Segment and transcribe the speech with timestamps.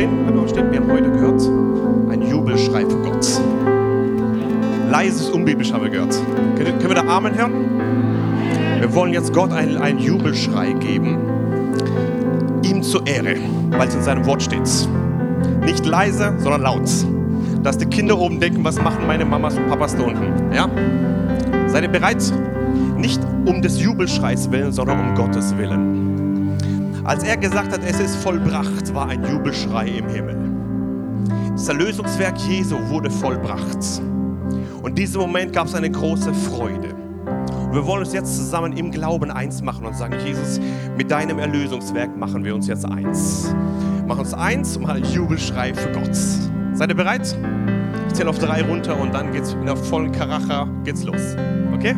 [0.00, 0.24] aufstehen?
[0.24, 0.72] Bleibt aufstehen.
[0.72, 1.42] Wir haben heute gehört,
[2.10, 3.40] ein Jubelschrei für Gott.
[4.90, 6.14] Leises, unbiblisch haben wir gehört.
[6.56, 7.52] Können, können wir da Amen hören?
[8.78, 11.18] Wir wollen jetzt Gott einen, einen Jubelschrei geben.
[12.62, 13.36] Ihm zur Ehre,
[13.70, 14.68] weil es in seinem Wort steht.
[15.64, 16.90] Nicht leise, sondern laut.
[17.62, 20.52] Dass die Kinder oben denken, was machen meine Mamas und Papas da unten.
[20.52, 20.68] Ja?
[21.68, 22.22] Seid ihr bereit?
[22.96, 26.29] Nicht um des Jubelschreis willen, sondern um Gottes Willen.
[27.04, 30.36] Als er gesagt hat, es ist vollbracht, war ein Jubelschrei im Himmel.
[31.52, 34.02] Das Erlösungswerk Jesu wurde vollbracht.
[34.82, 36.94] Und in diesem Moment gab es eine große Freude.
[37.70, 40.60] Und wir wollen uns jetzt zusammen im Glauben eins machen und sagen, Jesus,
[40.96, 43.54] mit deinem Erlösungswerk machen wir uns jetzt eins.
[44.06, 46.16] Machen uns eins und machen einen Jubelschrei für Gott.
[46.72, 47.36] Seid ihr bereit?
[48.08, 51.36] Ich zähle auf drei runter und dann geht's in der vollen Karacha geht's los.
[51.74, 51.94] Okay?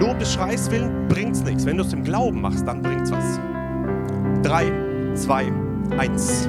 [0.00, 1.64] Um des Schreis willen bringt's nichts.
[1.64, 3.38] Wenn du es im Glauben machst, dann bringt's was.
[4.42, 4.72] Drei,
[5.14, 5.52] zwei,
[5.98, 6.48] eins.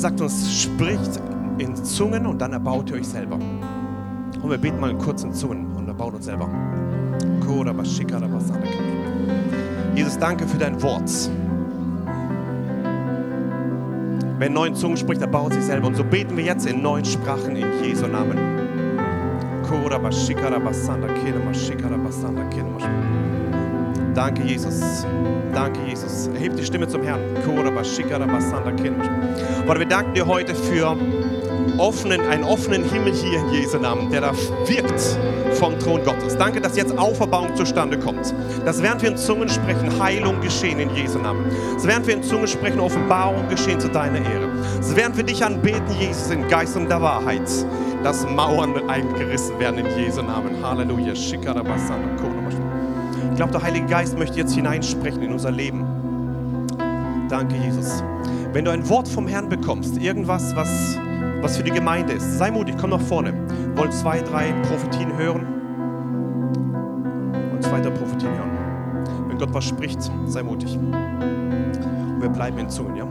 [0.00, 1.20] Sagt uns, spricht
[1.58, 3.34] in Zungen und dann erbaut ihr euch selber.
[3.34, 6.48] Und wir beten mal in kurzen Zungen und erbauen uns selber.
[9.94, 11.10] Jesus, danke für dein Wort.
[14.38, 15.88] Wer in neuen Zungen spricht, erbaut sich selber.
[15.88, 18.38] Und so beten wir jetzt in neuen Sprachen in Jesu Namen.
[24.14, 25.04] Danke, Jesus.
[25.52, 26.28] Danke, Jesus.
[26.28, 27.20] Erheb die Stimme zum Herrn.
[29.66, 30.96] Vater, wir danken dir heute für
[31.78, 34.32] offenen, einen offenen Himmel hier in Jesu Namen, der da
[34.66, 35.18] wirkt
[35.54, 36.36] vom Thron Gottes.
[36.36, 38.34] Danke, dass jetzt Auferbauung zustande kommt.
[38.64, 41.44] Dass während wir in Zungen sprechen, Heilung geschehen in Jesu Namen.
[41.74, 44.48] Dass während wir in Zungen sprechen, Offenbarung geschehen zu deiner Ehre.
[44.76, 47.48] Dass während wir dich anbeten, Jesus, in Geist und der Wahrheit,
[48.02, 50.62] dass Mauern eingerissen werden in Jesu Namen.
[50.62, 51.12] Halleluja.
[51.12, 51.40] Ich
[53.36, 55.84] glaube, der Heilige Geist möchte jetzt hineinsprechen in unser Leben.
[57.28, 58.02] Danke, Jesus.
[58.52, 60.98] Wenn du ein Wort vom Herrn bekommst, irgendwas, was,
[61.40, 63.32] was für die Gemeinde ist, sei mutig, komm nach vorne.
[63.74, 65.46] Wollt zwei, drei Prophetien hören
[67.52, 68.50] und zweiter Prophetien hören.
[69.28, 70.76] Wenn Gott was spricht, sei mutig.
[70.76, 73.07] Und wir bleiben in Zungen, ja?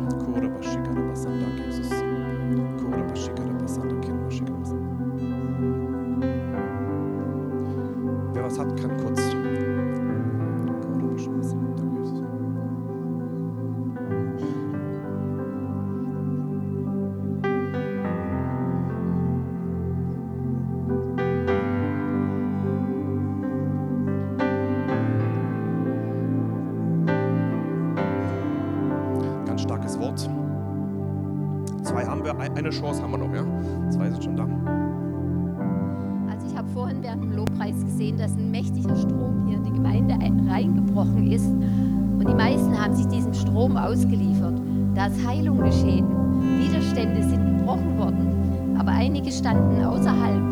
[49.07, 50.51] Einige standen außerhalb.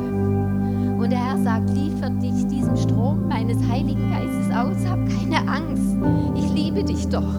[0.98, 4.90] Und der Herr sagt, liefert dich diesem Strom meines Heiligen Geistes aus.
[4.90, 5.84] Hab keine Angst.
[6.36, 7.36] Ich liebe dich doch.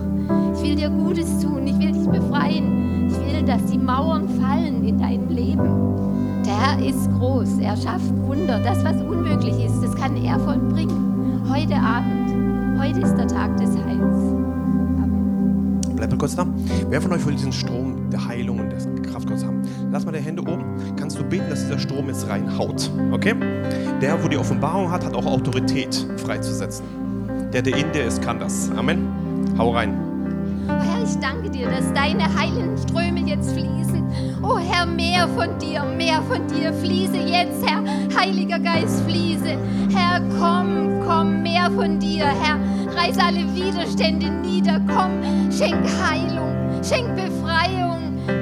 [0.55, 1.67] Ich will dir Gutes tun.
[1.67, 3.09] Ich will dich befreien.
[3.09, 6.43] Ich will, dass die Mauern fallen in deinem Leben.
[6.45, 8.61] Der Herr ist groß, er schafft Wunder.
[8.61, 11.43] Das, was unmöglich ist, das kann er vollbringen.
[11.49, 14.01] Heute Abend, heute ist der Tag des Heils.
[15.03, 15.81] Amen.
[15.97, 16.47] Bleibt mal kurz da.
[16.89, 19.63] Wer von euch will diesen Strom der Heilung und der Kraft Gottes haben?
[19.91, 20.65] Lass mal die Hände oben.
[20.99, 22.91] Kannst du beten, dass dieser Strom jetzt reinhaut?
[23.13, 23.35] Okay?
[24.01, 26.85] Der, wo die Offenbarung hat, hat auch Autorität freizusetzen.
[27.53, 28.71] Der, der in dir ist, kann das.
[28.77, 29.09] Amen.
[29.59, 29.95] Hau rein.
[30.69, 34.05] Oh Herr, ich danke dir, dass deine heilenden Ströme jetzt fließen.
[34.43, 36.73] Oh Herr, mehr von dir, mehr von dir.
[36.73, 37.83] Fließe jetzt, Herr.
[38.19, 39.57] Heiliger Geist, fließe.
[39.95, 42.27] Herr, komm, komm, mehr von dir.
[42.27, 42.59] Herr,
[42.97, 44.81] reiß alle Widerstände nieder.
[44.89, 45.13] Komm,
[45.51, 47.96] schenk Heilung, schenk Befreiung.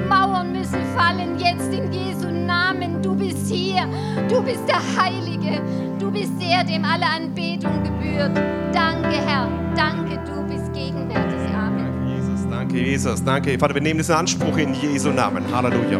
[0.09, 3.01] Mauern müssen fallen jetzt in Jesu Namen.
[3.01, 3.87] Du bist hier.
[4.27, 5.61] Du bist der Heilige.
[5.99, 8.35] Du bist der, dem alle Anbetung gebührt.
[8.73, 9.47] Danke, Herr.
[9.75, 11.53] Danke, du bist gegenwärtig.
[11.55, 11.85] Amen.
[11.85, 12.49] Danke, Jesus.
[12.49, 13.23] Danke, Jesus.
[13.23, 13.59] Danke.
[13.59, 15.43] Vater, wir nehmen das in Anspruch in Jesu Namen.
[15.53, 15.99] Halleluja.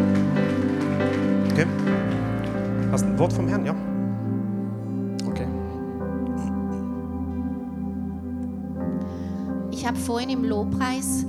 [1.52, 1.66] Okay?
[2.90, 3.64] Hast du ein Wort vom Herrn?
[3.64, 3.74] Ja?
[5.26, 5.46] Okay.
[9.70, 11.26] Ich habe vorhin im Lobpreis,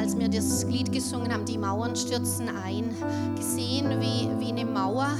[0.00, 2.94] als wir das Lied gesungen haben, die Mauern stürzen ein,
[3.36, 5.10] gesehen, wie, wie eine Mauer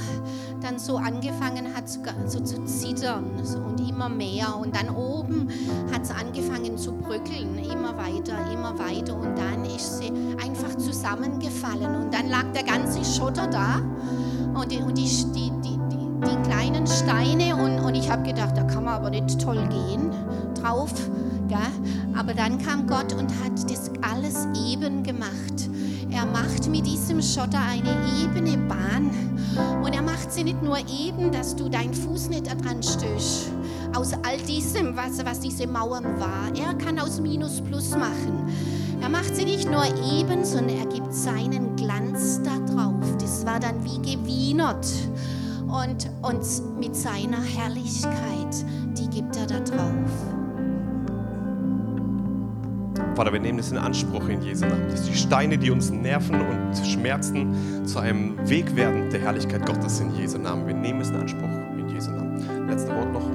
[0.59, 3.25] dann so angefangen hat so zu zittern
[3.65, 4.57] und immer mehr.
[4.57, 5.49] Und dann oben
[5.91, 9.15] hat es angefangen zu bröckeln, immer weiter, immer weiter.
[9.15, 10.11] Und dann ist sie
[10.43, 11.95] einfach zusammengefallen.
[11.95, 13.81] Und dann lag der ganze Schotter da
[14.59, 15.79] und die, und die, die, die,
[16.27, 17.55] die kleinen Steine.
[17.55, 20.11] Und, und ich habe gedacht, da kann man aber nicht toll gehen
[20.55, 20.93] drauf.
[21.47, 21.59] Gell?
[22.15, 25.69] Aber dann kam Gott und hat das alles eben gemacht.
[26.11, 29.09] Er macht mit diesem Schotter eine ebene Bahn.
[29.83, 33.51] Und er macht sie nicht nur eben, dass du deinen Fuß nicht dran stößt.
[33.95, 36.53] Aus all diesem, was, was diese Mauern war.
[36.55, 38.49] Er kann aus Minus Plus machen.
[39.01, 43.17] Er macht sie nicht nur eben, sondern er gibt seinen Glanz da drauf.
[43.19, 44.85] Das war dann wie gewienert.
[45.67, 48.65] Und, und mit seiner Herrlichkeit,
[48.97, 50.40] die gibt er da drauf.
[53.21, 56.41] Vater, wir nehmen es in Anspruch in Jesu Namen, dass die Steine, die uns nerven
[56.41, 60.65] und schmerzen, zu einem Weg werden der Herrlichkeit Gottes in Jesu Namen.
[60.65, 61.43] Wir nehmen es in Anspruch
[61.77, 62.67] in Jesu Namen.
[62.67, 63.30] Letzte Wort noch.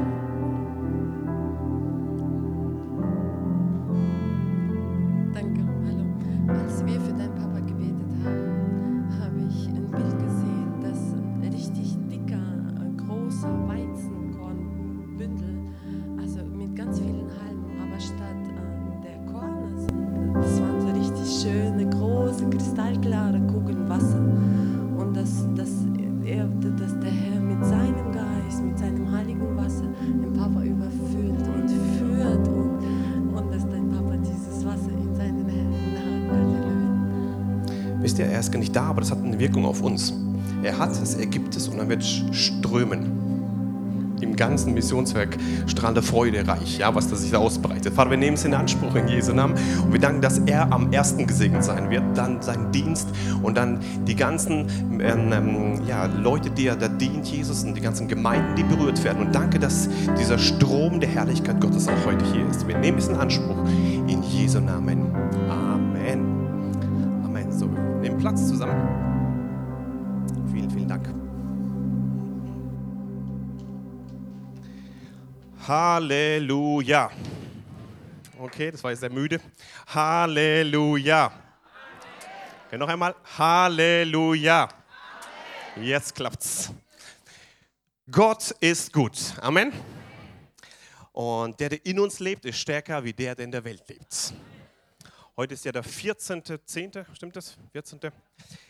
[44.37, 47.95] Im ganzen Missionswerk strahlende Freude reich, ja, was das sich ausbreitet.
[47.95, 50.93] Vater, wir nehmen es in Anspruch in Jesu Namen und wir danken, dass er am
[50.93, 53.09] ersten gesegnet sein wird, dann sein Dienst
[53.43, 54.67] und dann die ganzen
[55.01, 59.03] ähm, ähm, ja, Leute, die er da dient, Jesus, und die ganzen Gemeinden, die berührt
[59.05, 59.25] werden.
[59.25, 59.89] Und danke, dass
[60.21, 62.69] dieser Strom der Herrlichkeit Gottes auch heute hier ist.
[62.69, 63.57] Wir nehmen es in Anspruch
[64.07, 65.15] in Jesu Namen.
[65.49, 67.25] Amen.
[67.25, 67.51] Amen.
[67.51, 69.06] So, wir nehmen Platz zusammen.
[75.67, 77.11] Halleluja.
[78.39, 79.41] Okay, das war jetzt sehr müde.
[79.89, 81.33] Halleluja.
[82.67, 83.17] Okay, noch einmal.
[83.37, 84.69] Halleluja.
[85.75, 86.71] Jetzt klappt's.
[88.09, 89.19] Gott ist gut.
[89.41, 89.73] Amen.
[91.11, 94.35] Und der, der in uns lebt, ist stärker wie der, der in der Welt lebt.
[95.37, 97.57] Heute ist ja der 14.10., stimmt das?
[97.73, 97.99] 14.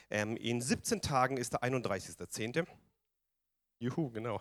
[0.09, 2.67] Ähm, in 17 Tagen ist der 31.10.
[3.81, 4.41] Juhu, genau.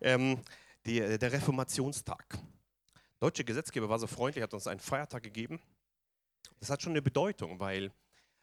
[0.00, 0.40] Ähm,
[0.86, 2.24] die, äh, der Reformationstag.
[2.30, 5.60] Der deutsche Gesetzgeber war so freundlich, hat uns einen Feiertag gegeben.
[6.60, 7.92] Das hat schon eine Bedeutung, weil,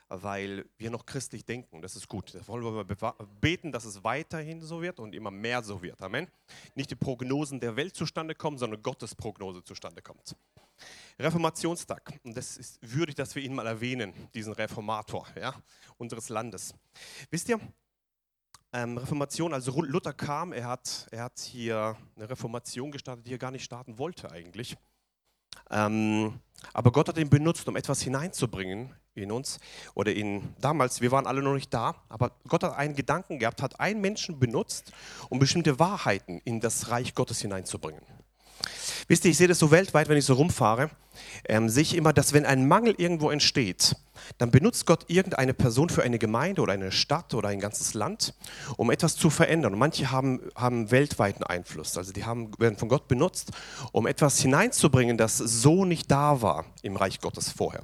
[0.08, 1.82] weil wir noch christlich denken.
[1.82, 2.34] Das ist gut.
[2.34, 6.02] Das wollen wir beten, dass es weiterhin so wird und immer mehr so wird.
[6.02, 6.28] Amen.
[6.76, 10.36] Nicht die Prognosen der Welt zustande kommen, sondern Gottes Prognose zustande kommt.
[11.20, 12.20] Reformationstag.
[12.24, 15.54] Und das ist würdig, dass wir ihn mal erwähnen, diesen Reformator ja,
[15.98, 16.74] unseres Landes.
[17.30, 17.60] Wisst ihr,
[18.74, 23.38] ähm, Reformation, also Luther kam, er hat, er hat hier eine Reformation gestartet, die er
[23.38, 24.78] gar nicht starten wollte eigentlich.
[25.72, 26.40] Ähm,
[26.74, 29.60] aber Gott hat ihn benutzt, um etwas hineinzubringen in uns
[29.96, 33.62] oder in damals, wir waren alle noch nicht da, aber Gott hat einen Gedanken gehabt,
[33.62, 34.92] hat einen Menschen benutzt,
[35.30, 38.02] um bestimmte Wahrheiten in das Reich Gottes hineinzubringen.
[39.10, 40.92] Wisst ihr, ich sehe das so weltweit, wenn ich so rumfahre,
[41.46, 43.96] ähm, sehe ich immer, dass wenn ein Mangel irgendwo entsteht,
[44.38, 48.36] dann benutzt Gott irgendeine Person für eine Gemeinde oder eine Stadt oder ein ganzes Land,
[48.78, 49.74] um etwas zu verändern.
[49.74, 53.50] Und manche haben, haben weltweiten Einfluss, also die haben, werden von Gott benutzt,
[53.94, 57.82] um etwas hineinzubringen, das so nicht da war im Reich Gottes vorher.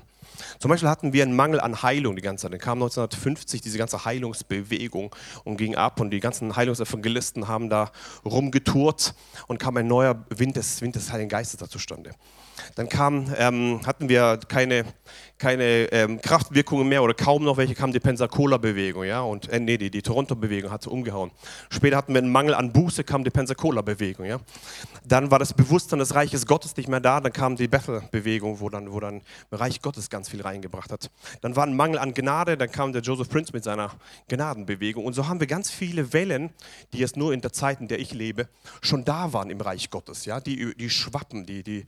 [0.59, 2.53] Zum Beispiel hatten wir einen Mangel an Heilung die ganze Zeit.
[2.53, 7.91] Dann kam 1950 diese ganze Heilungsbewegung und ging ab und die ganzen Heilungsevangelisten haben da
[8.23, 9.15] rumgetourt
[9.47, 12.11] und kam ein neuer Wind des, Wind des Heiligen Geistes da zustande.
[12.75, 14.85] Dann kam, ähm, hatten wir keine,
[15.37, 19.77] keine ähm, Kraftwirkungen mehr oder kaum noch welche, kam die Pensacola-Bewegung, ja, und äh, nee,
[19.77, 21.31] die, die Toronto-Bewegung hat umgehauen.
[21.69, 24.39] Später hatten wir einen Mangel an Buße, kam die Pensacola-Bewegung, ja.
[25.05, 28.69] Dann war das Bewusstsein des Reiches Gottes nicht mehr da, dann kam die Bethel-Bewegung, wo
[28.69, 29.21] dann, wo dann
[29.51, 31.11] Reich Gottes ganz viel reingebracht hat.
[31.41, 33.91] Dann war ein Mangel an Gnade, dann kam der Joseph Prince mit seiner
[34.29, 36.51] Gnadenbewegung und so haben wir ganz viele Wellen,
[36.93, 38.47] die jetzt nur in der Zeit, in der ich lebe,
[38.81, 41.85] schon da waren im Reich Gottes, ja, die, die schwappen, die, die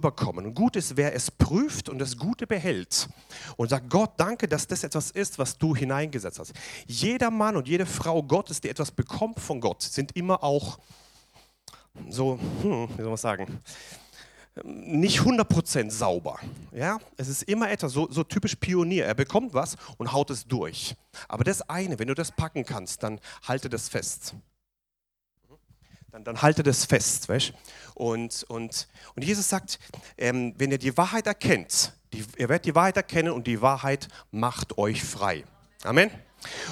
[0.00, 0.46] rüberkommen.
[0.46, 3.08] Und gut ist, wer es prüft und das Gute behält,
[3.56, 6.52] und sagt, Gott, danke, dass das etwas ist, was du hineingesetzt hast.
[6.86, 10.78] Jeder Mann und jede Frau Gottes, die etwas bekommt von Gott, sind immer auch
[12.08, 13.60] so, hm, wie soll man sagen,
[14.64, 16.38] nicht 100% sauber.
[16.72, 16.98] Ja?
[17.16, 19.06] Es ist immer etwas, so, so typisch Pionier.
[19.06, 20.96] Er bekommt was und haut es durch.
[21.28, 24.34] Aber das eine, wenn du das packen kannst, dann halte das fest.
[26.12, 27.28] Dann, dann halte das fest.
[27.28, 27.52] Weißt?
[27.94, 29.78] Und, und, und Jesus sagt,
[30.18, 34.08] ähm, wenn ihr die Wahrheit erkennt, die, ihr werdet die Wahrheit erkennen und die Wahrheit
[34.30, 35.44] macht euch frei.
[35.84, 36.10] Amen.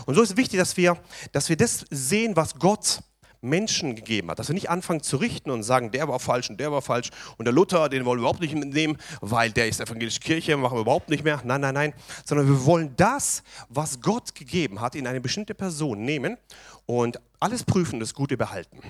[0.06, 0.98] Und so ist es wichtig, dass wir,
[1.32, 3.00] dass wir das sehen, was Gott
[3.40, 4.38] Menschen gegeben hat.
[4.38, 7.10] Dass wir nicht anfangen zu richten und sagen, der war falsch und der war falsch
[7.36, 10.76] und der Luther, den wollen wir überhaupt nicht nehmen, weil der ist evangelische Kirche, machen
[10.76, 11.40] wir überhaupt nicht mehr.
[11.44, 11.94] Nein, nein, nein.
[12.24, 16.36] Sondern wir wollen das, was Gott gegeben hat, in eine bestimmte Person nehmen
[16.86, 18.80] und alles prüfen, das Gute behalten.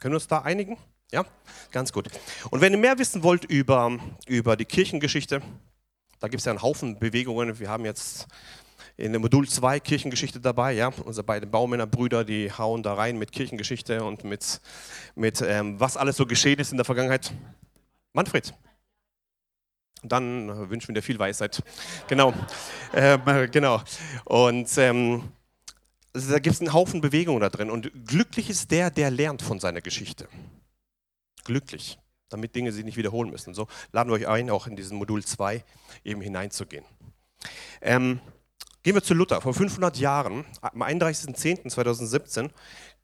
[0.00, 0.78] Können wir uns da einigen?
[1.12, 1.26] Ja,
[1.72, 2.08] ganz gut.
[2.50, 5.42] Und wenn ihr mehr wissen wollt über, über die Kirchengeschichte,
[6.20, 7.58] da gibt es ja einen Haufen Bewegungen.
[7.58, 8.26] Wir haben jetzt
[8.96, 10.72] in der Modul 2 Kirchengeschichte dabei.
[10.72, 10.88] Ja?
[11.04, 14.62] Unsere beiden Baumännerbrüder, die hauen da rein mit Kirchengeschichte und mit,
[15.16, 17.30] mit ähm, was alles so geschehen ist in der Vergangenheit.
[18.14, 18.54] Manfred.
[20.02, 21.62] Dann wünschen wir dir viel Weisheit.
[22.08, 22.32] Genau.
[22.94, 23.82] Ähm, genau.
[24.24, 25.24] Und ähm,
[26.12, 27.70] da gibt es einen Haufen Bewegungen da drin.
[27.70, 30.28] Und glücklich ist der, der lernt von seiner Geschichte.
[31.44, 31.98] Glücklich,
[32.28, 33.54] damit Dinge sich nicht wiederholen müssen.
[33.54, 35.64] So laden wir euch ein, auch in diesen Modul 2
[36.04, 36.84] eben hineinzugehen.
[37.80, 38.20] Ähm,
[38.82, 39.42] Gehen wir zu Luther.
[39.42, 42.48] Vor 500 Jahren, am 31.10.2017,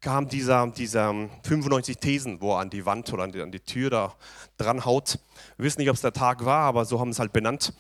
[0.01, 3.61] kam dieser, dieser 95 Thesen, wo er an die Wand oder an die, an die
[3.61, 4.15] Tür da
[4.57, 5.19] dran haut.
[5.59, 7.75] Wir wissen nicht, ob es der Tag war, aber so haben es halt benannt.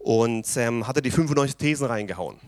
[0.00, 2.40] Und ähm, hat er die 95 Thesen reingehauen.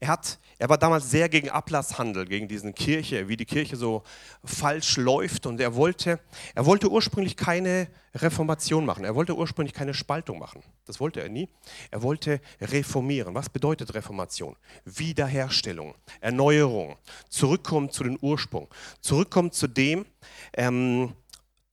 [0.00, 4.02] Er, hat, er war damals sehr gegen Ablasshandel, gegen diese Kirche, wie die Kirche so
[4.44, 5.46] falsch läuft.
[5.46, 6.20] Und er wollte,
[6.54, 9.04] er wollte ursprünglich keine Reformation machen.
[9.04, 10.62] Er wollte ursprünglich keine Spaltung machen.
[10.84, 11.48] Das wollte er nie.
[11.90, 13.34] Er wollte reformieren.
[13.34, 14.56] Was bedeutet Reformation?
[14.84, 16.96] Wiederherstellung, Erneuerung,
[17.28, 18.68] zurückkommen zu den Ursprung,
[19.00, 20.06] zurückkommen zu dem,
[20.54, 21.14] ähm,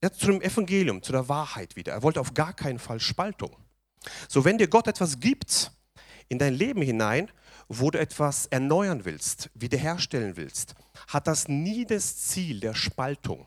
[0.02, 1.94] ja, zu dem Evangelium, zu der Wahrheit wieder.
[1.94, 3.56] Er wollte auf gar keinen Fall Spaltung.
[4.28, 5.72] So, wenn dir Gott etwas gibt
[6.30, 7.30] in dein Leben hinein,
[7.68, 10.76] wo du etwas erneuern willst, wiederherstellen willst,
[11.08, 13.46] hat das nie das Ziel der Spaltung.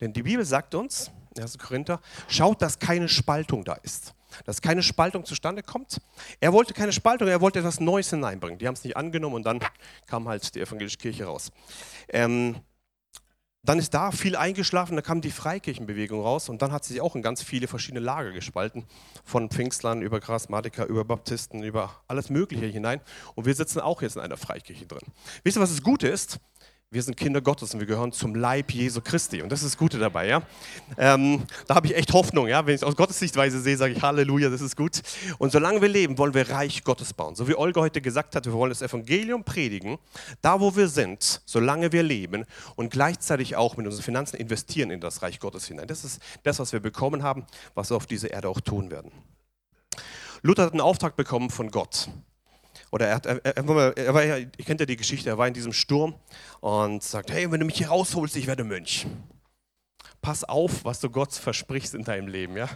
[0.00, 1.58] Denn die Bibel sagt uns, 1.
[1.58, 4.14] Korinther, schaut, dass keine Spaltung da ist.
[4.44, 6.00] Dass keine Spaltung zustande kommt.
[6.40, 8.58] Er wollte keine Spaltung, er wollte etwas Neues hineinbringen.
[8.58, 9.60] Die haben es nicht angenommen und dann
[10.06, 11.52] kam halt die evangelische Kirche raus.
[12.08, 12.56] Ähm,
[13.64, 17.02] dann ist da viel eingeschlafen, da kam die Freikirchenbewegung raus und dann hat sie sich
[17.02, 18.84] auch in ganz viele verschiedene Lager gespalten,
[19.24, 23.00] von Pfingstlern über Charismatiker, über Baptisten, über alles Mögliche hinein.
[23.34, 25.06] Und wir sitzen auch jetzt in einer Freikirche drin.
[25.42, 26.38] Wisst ihr, was das Gute ist?
[26.90, 29.42] Wir sind Kinder Gottes und wir gehören zum Leib Jesu Christi.
[29.42, 30.42] Und das ist das Gute dabei, ja.
[30.96, 32.64] Ähm, da habe ich echt Hoffnung, ja.
[32.66, 35.02] Wenn ich es aus Gottes Sichtweise sehe, sage ich Halleluja, das ist gut.
[35.38, 37.34] Und solange wir leben, wollen wir Reich Gottes bauen.
[37.34, 39.98] So wie Olga heute gesagt hat, wir wollen das Evangelium predigen,
[40.40, 42.44] da wo wir sind, solange wir leben
[42.76, 45.88] und gleichzeitig auch mit unseren Finanzen investieren in das Reich Gottes hinein.
[45.88, 49.10] Das ist das, was wir bekommen haben, was wir auf dieser Erde auch tun werden.
[50.42, 52.08] Luther hat einen Auftrag bekommen von Gott.
[52.94, 55.48] Oder er, hat, er, er, er war ja, ihr kennt ja die Geschichte, er war
[55.48, 56.14] in diesem Sturm
[56.60, 59.04] und sagt, hey, wenn du mich hier rausholst, ich werde Mönch.
[60.22, 62.56] Pass auf, was du Gott versprichst in deinem Leben.
[62.56, 62.68] Ja?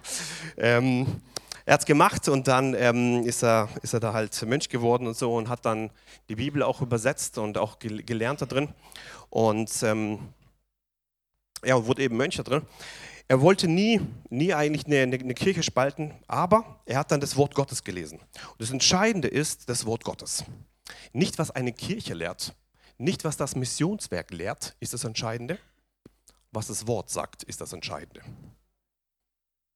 [0.57, 1.07] Ähm,
[1.65, 5.07] er hat es gemacht und dann ähm, ist, er, ist er da halt Mönch geworden
[5.07, 5.89] und so und hat dann
[6.29, 8.71] die Bibel auch übersetzt und auch gelernt da drin.
[9.31, 10.19] Und ähm,
[11.65, 12.63] ja, wurde eben Mönch da drin.
[13.31, 17.55] Er wollte nie, nie eigentlich eine, eine, Kirche spalten, aber er hat dann das Wort
[17.55, 18.19] Gottes gelesen.
[18.19, 20.45] Und das Entscheidende ist das Wort Gottes.
[21.13, 22.55] Nicht, was eine Kirche lehrt,
[22.97, 25.59] nicht, was das Missionswerk lehrt, ist das Entscheidende.
[26.53, 28.23] Was das Wort sagt, ist das Entscheidende.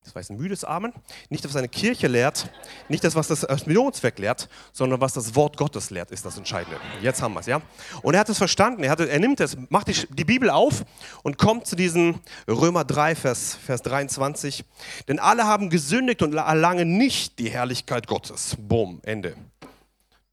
[0.03, 0.91] Das jetzt ein müdes Amen.
[1.29, 2.49] Nicht, was eine Kirche lehrt,
[2.89, 6.77] nicht das, was das Missionszweck lehrt, sondern was das Wort Gottes lehrt, ist das Entscheidende.
[7.01, 7.61] Jetzt haben wir es, ja?
[8.01, 8.83] Und er hat es verstanden.
[8.83, 10.83] Er, hat, er nimmt es, macht die, die, Bibel auf
[11.23, 14.65] und kommt zu diesem Römer 3, Vers, Vers 23.
[15.07, 18.57] Denn alle haben gesündigt und erlangen nicht die Herrlichkeit Gottes.
[18.59, 19.35] Bumm, Ende.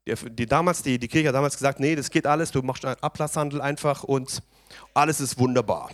[0.07, 2.85] Die, die, damals, die, die Kirche hat damals gesagt, nee, das geht alles, du machst
[2.85, 4.43] einen Ablasshandel einfach und
[4.95, 5.91] alles ist wunderbar.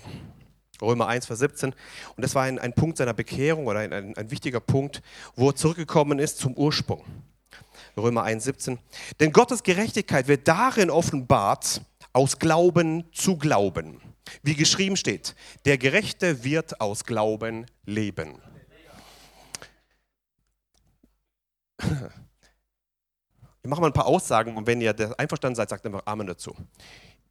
[0.83, 1.73] Römer 1, Vers 17.
[2.17, 5.03] Und das war ein, ein Punkt seiner Bekehrung oder ein, ein, ein wichtiger Punkt,
[5.35, 7.05] wo er zurückgekommen ist zum Ursprung.
[7.97, 8.79] Römer 1, 17.
[9.21, 11.81] Denn Gottes Gerechtigkeit wird darin offenbart,
[12.13, 14.01] aus Glauben zu Glauben.
[14.43, 15.35] Wie geschrieben steht,
[15.67, 18.41] der Gerechte wird aus Glauben leben.
[23.63, 26.57] Ich mache mal ein paar Aussagen und wenn ihr einverstanden seid, sagt einfach Amen dazu.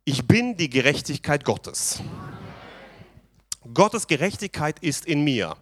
[0.04, 2.02] Ich bin die Gerechtigkeit Gottes.
[3.74, 5.56] Gottes Gerechtigkeit ist in mir.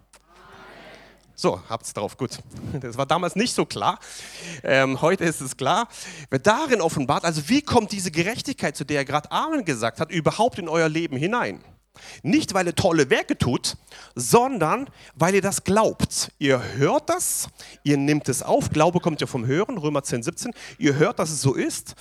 [1.36, 2.40] So, habt es drauf, gut.
[2.80, 4.00] Das war damals nicht so klar.
[4.64, 5.88] Ähm, heute ist es klar.
[6.30, 10.12] Wird darin offenbart, also wie kommt diese Gerechtigkeit, zu der er gerade Amen gesagt hat,
[10.12, 11.64] überhaupt in euer Leben hinein?
[12.24, 13.78] Nicht, weil ihr tolle Werke tut,
[14.16, 16.32] sondern weil ihr das glaubt.
[16.40, 17.50] Ihr hört das,
[17.84, 18.70] ihr nehmt es auf.
[18.70, 20.54] Glaube kommt ja vom Hören, Römer 10, 17.
[20.78, 21.96] Ihr hört, dass es so ist,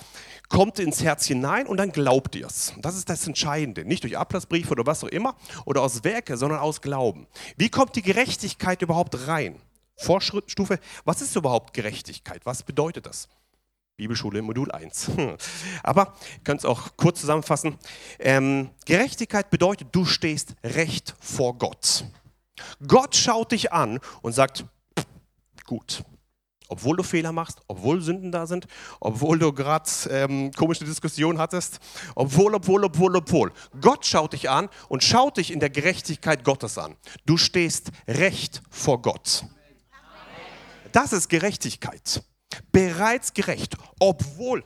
[0.53, 2.73] kommt ins Herz hinein und dann glaubt ihr es.
[2.77, 3.85] Das ist das Entscheidende.
[3.85, 7.25] Nicht durch Ablassbrief oder was auch immer oder aus Werke, sondern aus Glauben.
[7.57, 9.59] Wie kommt die Gerechtigkeit überhaupt rein?
[9.97, 12.45] Vorschrittstufe, was ist überhaupt Gerechtigkeit?
[12.45, 13.29] Was bedeutet das?
[13.97, 15.11] Bibelschule Modul 1.
[15.83, 17.79] Aber kann es auch kurz zusammenfassen.
[18.19, 22.05] Ähm, Gerechtigkeit bedeutet, du stehst recht vor Gott.
[22.85, 24.65] Gott schaut dich an und sagt,
[25.65, 26.03] gut,
[26.69, 28.67] obwohl du Fehler machst, obwohl Sünden da sind,
[28.99, 31.79] obwohl du gerade ähm, komische Diskussionen hattest,
[32.15, 33.51] obwohl, obwohl, obwohl, obwohl.
[33.81, 36.95] Gott schaut dich an und schaut dich in der Gerechtigkeit Gottes an.
[37.25, 39.45] Du stehst recht vor Gott.
[40.91, 42.23] Das ist Gerechtigkeit
[42.71, 44.63] bereits gerecht, obwohl,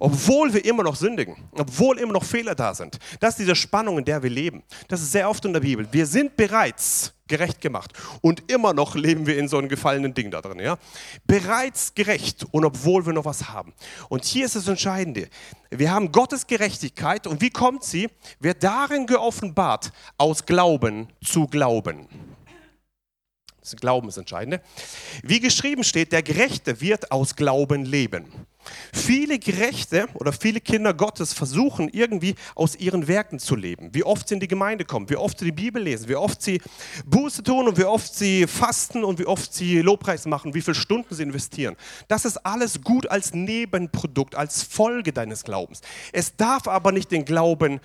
[0.00, 2.98] obwohl wir immer noch sündigen, obwohl immer noch Fehler da sind.
[3.20, 4.62] Das ist diese Spannung, in der wir leben.
[4.88, 5.86] Das ist sehr oft in der Bibel.
[5.90, 7.92] Wir sind bereits gerecht gemacht
[8.22, 10.58] und immer noch leben wir in so einem gefallenen Ding da drin.
[10.58, 10.78] Ja?
[11.26, 13.74] Bereits gerecht und obwohl wir noch was haben.
[14.08, 15.28] Und hier ist das Entscheidende.
[15.70, 18.08] Wir haben Gottes Gerechtigkeit und wie kommt sie?
[18.40, 22.08] Wird darin geoffenbart, aus Glauben zu Glauben.
[23.70, 24.60] Das Glauben ist entscheidend.
[25.22, 28.24] Wie geschrieben steht, der Gerechte wird aus Glauben leben.
[28.92, 33.90] Viele Gerechte oder viele Kinder Gottes versuchen irgendwie aus ihren Werken zu leben.
[33.92, 36.42] Wie oft sie in die Gemeinde kommen, wie oft sie die Bibel lesen, wie oft
[36.42, 36.60] sie
[37.06, 40.74] Buße tun und wie oft sie fasten und wie oft sie Lobpreis machen, wie viele
[40.74, 41.76] Stunden sie investieren.
[42.08, 45.80] Das ist alles gut als Nebenprodukt, als Folge deines Glaubens.
[46.12, 47.80] Es darf aber nicht den Glauben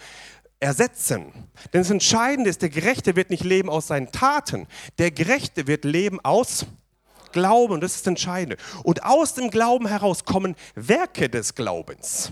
[0.64, 1.32] ersetzen.
[1.74, 4.68] Denn das Entscheidende ist, der Gerechte wird nicht leben aus seinen Taten,
[4.98, 6.66] der Gerechte wird leben aus
[7.32, 8.58] Glauben, und das ist das Entscheidende.
[8.84, 12.32] Und aus dem Glauben heraus kommen Werke des Glaubens.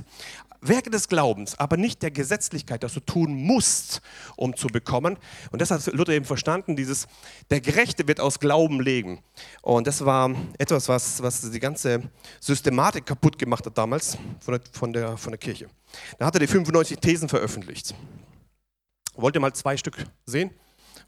[0.62, 4.00] Werke des Glaubens, aber nicht der Gesetzlichkeit, dass du tun musst,
[4.36, 5.18] um zu bekommen.
[5.52, 7.08] Und das hat Luther eben verstanden, dieses,
[7.50, 9.20] der Gerechte wird aus Glauben leben.
[9.64, 12.04] Und das war etwas, was, was die ganze
[12.40, 15.68] Systematik kaputt gemacht hat damals von der, von der, von der Kirche.
[16.20, 17.96] Da hat er die 95 Thesen veröffentlicht.
[19.16, 20.52] Wollt ihr mal zwei Stück sehen?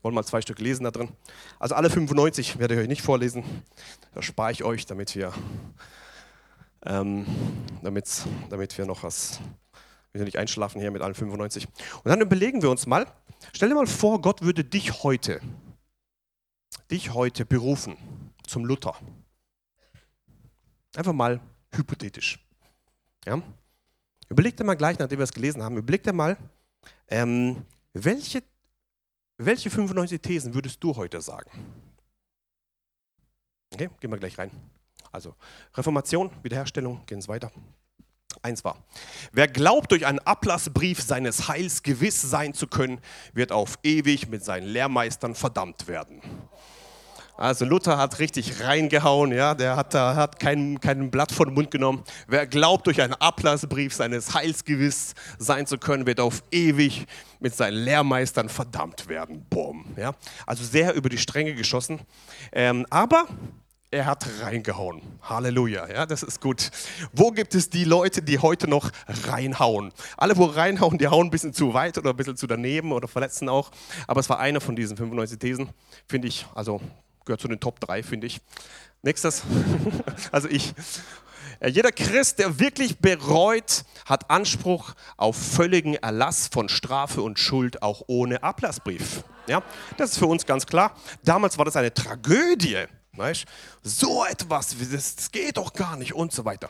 [0.01, 1.09] Wollen mal zwei Stück lesen da drin?
[1.59, 3.43] Also alle 95 werde ich euch nicht vorlesen.
[4.13, 5.33] Das spare ich euch, damit wir,
[6.85, 7.25] ähm,
[7.81, 9.39] damit, damit wir noch was,
[10.11, 11.67] wir nicht einschlafen hier mit allen 95.
[11.67, 13.07] Und dann überlegen wir uns mal,
[13.53, 15.39] stell dir mal vor, Gott würde dich heute,
[16.91, 17.95] dich heute berufen
[18.45, 18.95] zum Luther.
[20.95, 21.39] Einfach mal
[21.71, 22.45] hypothetisch.
[23.25, 23.41] Ja?
[24.29, 26.37] Überleg dir mal gleich, nachdem wir es gelesen haben, überleg dir mal,
[27.07, 28.43] ähm, welche,
[29.37, 31.49] welche 95 Thesen würdest du heute sagen?
[33.73, 34.51] Okay, gehen wir gleich rein.
[35.11, 35.35] Also,
[35.75, 37.51] Reformation, Wiederherstellung, gehen es weiter.
[38.41, 38.83] Eins war,
[39.31, 42.99] wer glaubt, durch einen Ablassbrief seines Heils gewiss sein zu können,
[43.33, 46.21] wird auf ewig mit seinen Lehrmeistern verdammt werden.
[47.35, 51.55] Also Luther hat richtig reingehauen, ja, der hat, da, hat kein, kein Blatt vor den
[51.55, 52.03] Mund genommen.
[52.27, 57.07] Wer glaubt, durch einen Ablassbrief seines Heils gewiss sein zu können, wird auf ewig
[57.39, 59.45] mit seinen Lehrmeistern verdammt werden.
[59.49, 59.85] Boom.
[59.97, 60.13] Ja.
[60.45, 62.01] Also sehr über die Stränge geschossen.
[62.51, 63.25] Ähm, aber
[63.93, 65.01] er hat reingehauen.
[65.21, 66.71] Halleluja, ja, das ist gut.
[67.11, 68.89] Wo gibt es die Leute, die heute noch
[69.27, 69.93] reinhauen?
[70.17, 73.07] Alle, wo reinhauen, die hauen ein bisschen zu weit oder ein bisschen zu daneben oder
[73.07, 73.69] verletzen auch.
[74.07, 75.69] Aber es war einer von diesen 95 Thesen,
[76.07, 76.81] finde ich, also
[77.25, 78.41] gehört zu den Top 3, finde ich.
[79.01, 79.43] Nächstes,
[80.31, 80.73] also ich.
[81.65, 88.03] Jeder Christ, der wirklich bereut, hat Anspruch auf völligen Erlass von Strafe und Schuld, auch
[88.07, 89.23] ohne Ablassbrief.
[89.47, 89.63] Ja,
[89.97, 90.95] das ist für uns ganz klar.
[91.23, 92.85] Damals war das eine Tragödie.
[93.15, 93.45] Weißt?
[93.83, 96.69] So etwas, das geht doch gar nicht und so weiter.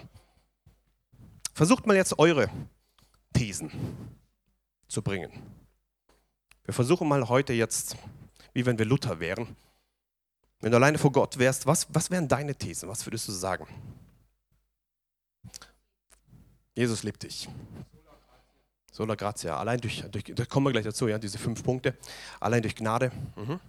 [1.53, 2.49] Versucht mal jetzt eure
[3.33, 3.71] Thesen
[4.87, 5.31] zu bringen.
[6.65, 7.95] Wir versuchen mal heute jetzt,
[8.53, 9.55] wie wenn wir Luther wären,
[10.63, 12.88] wenn du alleine vor Gott wärst, was, was wären deine Thesen?
[12.88, 13.67] Was würdest du sagen?
[16.73, 17.49] Jesus liebt dich.
[18.89, 19.58] Sola gratia.
[19.58, 21.97] Allein durch, durch, da kommen wir gleich dazu, ja, diese fünf Punkte.
[22.39, 23.12] Allein durch Gnade.
[23.36, 23.60] Mhm.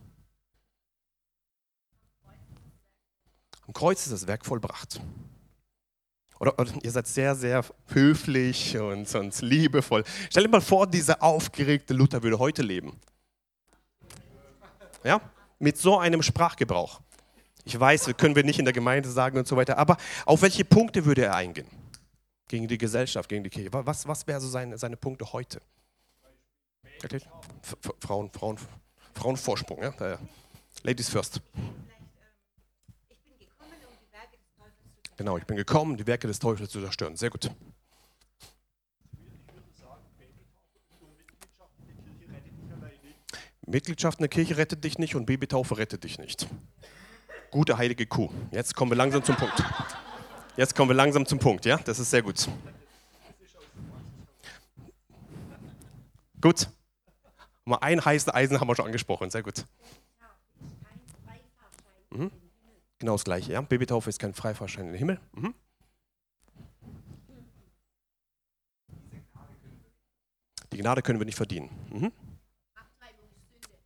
[3.66, 5.00] Am Kreuz ist das Werk vollbracht.
[6.38, 10.04] Oder, oder, ihr seid sehr, sehr höflich und, und liebevoll.
[10.30, 13.00] Stell dir mal vor, dieser aufgeregte Luther würde heute leben.
[15.02, 15.20] Ja?
[15.64, 17.00] Mit so einem Sprachgebrauch.
[17.64, 19.96] Ich weiß, können wir nicht in der Gemeinde sagen und so weiter, aber
[20.26, 21.66] auf welche Punkte würde er eingehen?
[22.46, 23.70] Gegen die Gesellschaft, gegen die Kirche.
[23.72, 25.60] Was, was wären so seine, seine Punkte heute?
[28.00, 28.58] Frauen, Frauen,
[29.14, 30.18] Frauenvorsprung, ja?
[30.82, 31.40] Ladies first.
[35.16, 37.16] Genau, ich bin gekommen, die Werke des Teufels zu zerstören.
[37.16, 37.50] Sehr gut.
[43.66, 46.48] Mitgliedschaft in der Kirche rettet dich nicht und Babytaufe rettet dich nicht.
[47.50, 48.30] Gute heilige Kuh.
[48.50, 49.62] Jetzt kommen wir langsam zum Punkt.
[50.56, 51.78] Jetzt kommen wir langsam zum Punkt, ja?
[51.78, 52.48] Das ist sehr gut.
[56.40, 56.68] Gut.
[57.64, 59.64] Mal ein heißes Eisen haben wir schon angesprochen, sehr gut.
[62.10, 62.30] Mhm.
[62.98, 63.60] Genau das gleiche, ja?
[63.60, 65.20] Babytaufe ist kein Freifahrschein in den Himmel.
[65.32, 65.54] Mhm.
[70.72, 71.70] Die Gnade können wir nicht verdienen.
[71.90, 72.12] Mhm.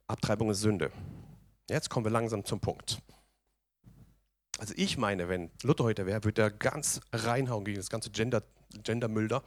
[0.09, 0.91] Abtreibung ist Sünde.
[1.69, 2.99] Jetzt kommen wir langsam zum Punkt.
[4.59, 8.43] Also ich meine, wenn Luther heute wäre, würde er ganz reinhauen gegen das ganze Gender,
[8.83, 9.43] Gendermüll da.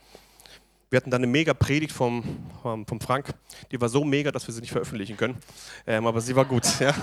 [0.92, 2.24] Wir hatten dann eine mega Predigt vom,
[2.62, 3.34] vom Frank.
[3.72, 5.38] Die war so mega, dass wir sie nicht veröffentlichen können.
[5.88, 6.80] Ähm, aber sie war gut.
[6.80, 6.94] Ja.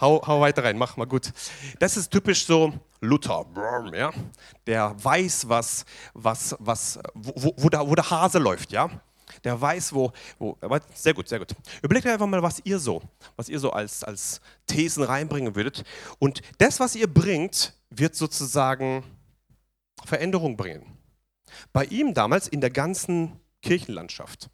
[0.00, 1.32] Hau, hau weiter rein, mach mal gut.
[1.78, 3.46] Das ist typisch so Luther.
[3.94, 4.12] Ja.
[4.66, 8.72] Der weiß, was, was, was, wo, wo, der, wo der Hase läuft.
[8.72, 8.88] Ja
[9.44, 10.56] der weiß, wo, wo
[10.94, 11.54] sehr gut, sehr gut.
[11.82, 13.02] Überlegt einfach mal, was ihr so,
[13.36, 15.84] was ihr so als, als Thesen reinbringen würdet.
[16.18, 19.04] Und das, was ihr bringt, wird sozusagen
[20.04, 20.98] Veränderung bringen.
[21.72, 24.50] Bei ihm damals in der ganzen Kirchenlandschaft.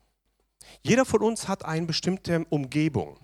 [0.83, 3.19] Jeder von uns hat eine bestimmte Umgebung.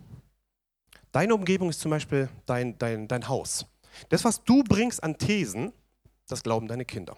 [1.11, 3.67] Deine Umgebung ist zum Beispiel dein, dein, dein Haus.
[4.09, 5.73] Das, was du bringst an Thesen,
[6.27, 7.17] das glauben deine Kinder.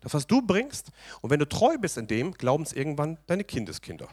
[0.00, 3.44] Das, was du bringst, und wenn du treu bist in dem, glauben es irgendwann deine
[3.44, 4.08] Kindeskinder.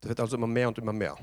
[0.00, 1.16] Das wird also immer mehr und immer mehr.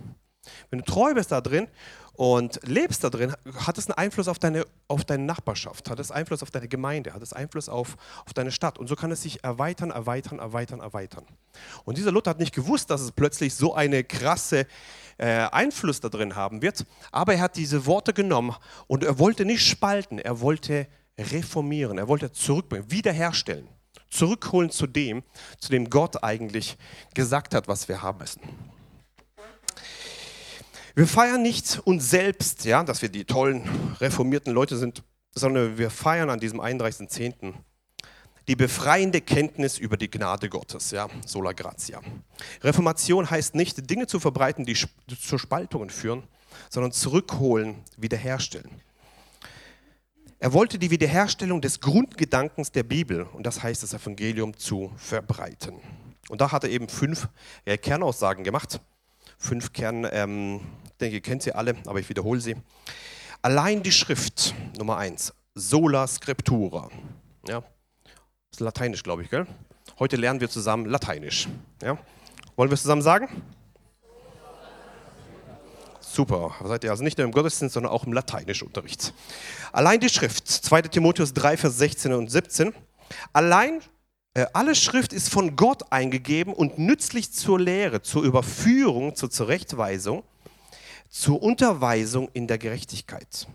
[0.70, 1.68] Wenn du treu bist da drin
[2.14, 3.34] und lebst da drin,
[3.66, 7.14] hat es einen Einfluss auf deine, auf deine Nachbarschaft, hat es Einfluss auf deine Gemeinde,
[7.14, 8.78] hat es Einfluss auf, auf deine Stadt.
[8.78, 11.26] Und so kann es sich erweitern, erweitern, erweitern, erweitern.
[11.84, 14.68] Und dieser Luther hat nicht gewusst, dass es plötzlich so eine krasse
[15.18, 18.56] äh, Einfluss da drin haben wird, aber er hat diese Worte genommen
[18.88, 23.68] und er wollte nicht spalten, er wollte reformieren, er wollte zurückbringen, wiederherstellen,
[24.10, 25.24] zurückholen zu dem,
[25.60, 26.78] zu dem Gott eigentlich
[27.14, 28.42] gesagt hat, was wir haben müssen.
[30.96, 35.90] Wir feiern nicht uns selbst, ja, dass wir die tollen reformierten Leute sind, sondern wir
[35.90, 37.54] feiern an diesem 31.10.
[38.48, 42.00] die befreiende Kenntnis über die Gnade Gottes, ja, sola gratia.
[42.62, 44.78] Reformation heißt nicht, Dinge zu verbreiten, die
[45.20, 46.24] zu Spaltungen führen,
[46.70, 48.82] sondern zurückholen, wiederherstellen.
[50.46, 55.80] Er wollte die Wiederherstellung des Grundgedankens der Bibel, und das heißt das Evangelium, zu verbreiten.
[56.30, 57.28] Und da hat er eben fünf
[57.66, 58.80] äh, Kernaussagen gemacht.
[59.40, 62.56] Fünf Kern, ähm, ich denke, ihr kennt sie alle, aber ich wiederhole sie.
[63.42, 66.92] Allein die Schrift, Nummer eins, sola scriptura.
[67.48, 68.12] Ja, das
[68.52, 69.48] ist lateinisch, glaube ich, gell?
[69.98, 71.48] Heute lernen wir zusammen Lateinisch.
[71.82, 71.98] Ja?
[72.56, 73.30] Wollen wir es zusammen sagen?
[76.16, 79.14] Super, seid ihr also nicht nur im Gottesdienst, sondern auch im Lateinischunterricht.
[79.74, 82.74] Allein die Schrift, 2 Timotheus 3, Vers 16 und 17.
[83.34, 83.82] Allein
[84.34, 90.24] äh, alle Schrift ist von Gott eingegeben und nützlich zur Lehre, zur Überführung, zur Zurechtweisung,
[91.10, 93.46] zur Unterweisung in der Gerechtigkeit,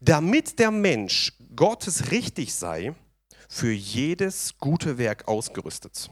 [0.00, 2.94] damit der Mensch Gottes richtig sei,
[3.50, 6.08] für jedes gute Werk ausgerüstet.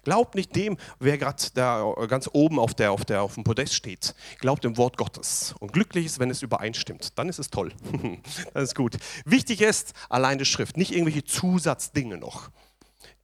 [0.04, 3.74] Glaubt nicht dem, wer gerade da ganz oben auf, der, auf, der, auf dem Podest
[3.74, 4.16] steht.
[4.40, 5.56] Glaubt dem Wort Gottes.
[5.60, 7.18] Und glücklich ist, wenn es übereinstimmt.
[7.18, 7.72] Dann ist es toll.
[8.54, 8.98] das ist gut.
[9.26, 12.50] Wichtig ist allein die Schrift, nicht irgendwelche Zusatzdinge noch,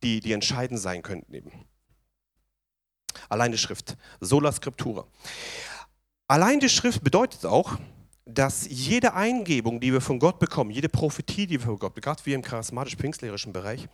[0.04, 1.52] die, die entscheidend sein könnten eben.
[3.30, 3.98] Allein die Schrift.
[4.20, 5.06] Sola Scriptura.
[6.28, 7.78] Allein die Schrift bedeutet auch,
[8.34, 12.26] dass jede Eingebung, die wir von Gott bekommen, jede Prophetie, die wir von Gott, gerade
[12.26, 13.88] wie im charismatisch-pfingstlerischen Bereich,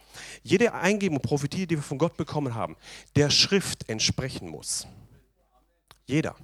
[0.44, 2.76] jede Eingebung, Prophetie, die wir von Gott bekommen haben,
[3.16, 4.88] der Schrift entsprechen muss.
[6.06, 6.36] Jeder.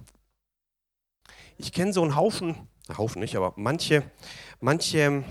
[1.58, 2.56] Ich kenne so einen Haufen,
[2.98, 4.04] Haufen nicht, aber manche,
[4.60, 5.24] manche,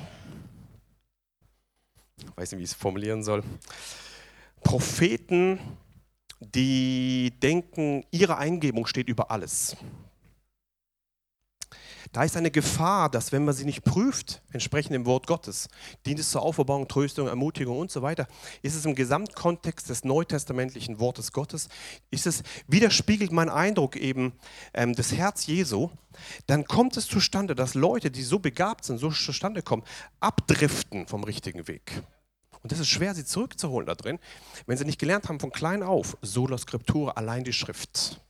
[2.19, 3.43] ich weiß nicht, wie ich es formulieren soll,
[4.63, 5.59] Propheten,
[6.41, 9.77] die denken, ihre Eingebung steht über alles.
[12.13, 15.69] Da ist eine Gefahr, dass wenn man sie nicht prüft, entsprechend dem Wort Gottes,
[16.05, 18.29] dient es zur Auferbauung, Tröstung, Ermutigung und so weiter,
[18.61, 21.71] ist es im Gesamtkontext des neutestamentlichen Wortes Gottes,
[22.11, 24.35] ist es, widerspiegelt mein Eindruck eben
[24.75, 25.89] ähm, das Herz Jesu,
[26.47, 29.83] dann kommt es zustande, dass Leute, die so begabt sind, so zustande kommen,
[30.21, 32.03] abdriften vom richtigen Weg.
[32.63, 34.19] Und das ist schwer, sie zurückzuholen da drin,
[34.67, 38.21] wenn sie nicht gelernt haben von klein auf, sola scriptura, allein die Schrift.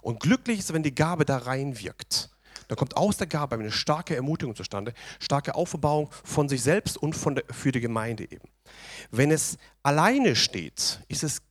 [0.00, 2.33] Und glücklich ist, wenn die Gabe da reinwirkt.
[2.68, 7.14] Da kommt aus der Gabe eine starke Ermutigung zustande, starke Aufbauung von sich selbst und
[7.14, 8.48] von der, für die Gemeinde eben.
[9.10, 11.42] Wenn es alleine steht, ist es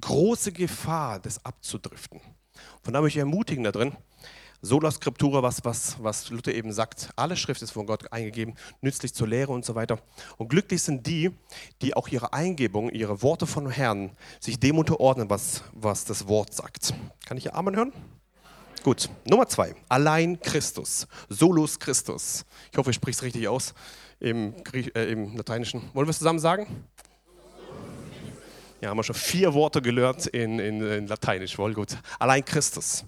[0.00, 2.20] große Gefahr, das abzudriften.
[2.82, 3.96] Von daher möchte ich ermutigen da drin,
[4.64, 9.12] Sola Scriptura, was, was, was Luther eben sagt, alle Schrift ist von Gott eingegeben, nützlich
[9.12, 9.98] zur Lehre und so weiter.
[10.36, 11.32] Und glücklich sind die,
[11.82, 16.54] die auch ihre Eingebung, ihre Worte von Herrn sich dem unterordnen, was, was das Wort
[16.54, 16.94] sagt.
[17.26, 17.92] Kann ich hier Amen hören?
[18.82, 19.76] Gut, Nummer zwei.
[19.88, 21.06] Allein Christus.
[21.28, 22.44] Solus Christus.
[22.72, 23.74] Ich hoffe, ich spreche es richtig aus
[24.18, 25.82] im, äh, im Lateinischen.
[25.92, 26.66] Wollen wir es zusammen sagen?
[28.80, 31.56] Ja, haben wir schon vier Worte gelernt in, in, in Lateinisch.
[31.58, 31.96] Wohl gut.
[32.18, 33.04] Allein Christus.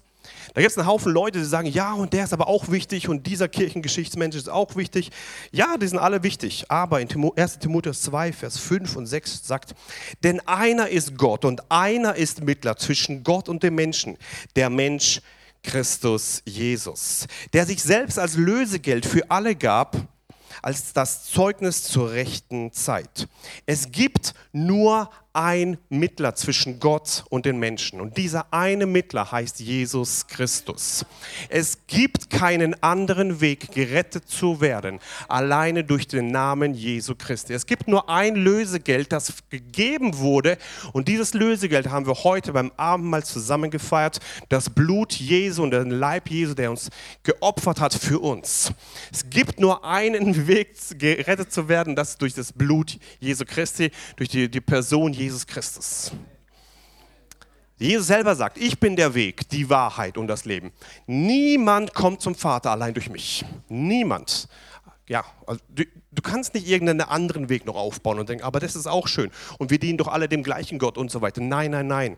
[0.53, 3.09] Da gibt es einen Haufen Leute, die sagen, ja, und der ist aber auch wichtig
[3.09, 5.11] und dieser Kirchengeschichtsmensch ist auch wichtig.
[5.51, 6.71] Ja, die sind alle wichtig.
[6.71, 9.75] Aber in 1 Timotheus 2, Vers 5 und 6 sagt,
[10.23, 14.17] denn einer ist Gott und einer ist Mittler zwischen Gott und dem Menschen,
[14.55, 15.21] der Mensch
[15.65, 19.97] Christus Jesus, der sich selbst als Lösegeld für alle gab,
[20.61, 23.27] als das Zeugnis zur rechten Zeit.
[23.65, 27.99] Es gibt nur ein Mittler zwischen Gott und den Menschen.
[27.99, 31.05] Und dieser eine Mittler heißt Jesus Christus.
[31.49, 37.53] Es gibt keinen anderen Weg, gerettet zu werden, alleine durch den Namen Jesu Christi.
[37.53, 40.57] Es gibt nur ein Lösegeld, das gegeben wurde.
[40.93, 44.19] Und dieses Lösegeld haben wir heute beim Abendmahl zusammen gefeiert.
[44.49, 46.89] Das Blut Jesu und den Leib Jesu, der uns
[47.23, 48.71] geopfert hat für uns.
[49.11, 53.91] Es gibt nur einen Weg, gerettet zu werden, das ist durch das Blut Jesu Christi,
[54.15, 56.11] durch die, die Person Jesu Jesus Christus.
[57.77, 60.71] Jesus selber sagt, ich bin der Weg, die Wahrheit und das Leben.
[61.07, 63.43] Niemand kommt zum Vater allein durch mich.
[63.67, 64.47] Niemand.
[65.07, 65.61] Ja, also
[66.15, 69.31] du, kannst nicht irgendeinen anderen Weg noch aufbauen und denken, aber das ist auch schön.
[69.57, 71.41] Und wir dienen doch alle dem gleichen Gott und so weiter.
[71.41, 72.17] Nein, nein, nein.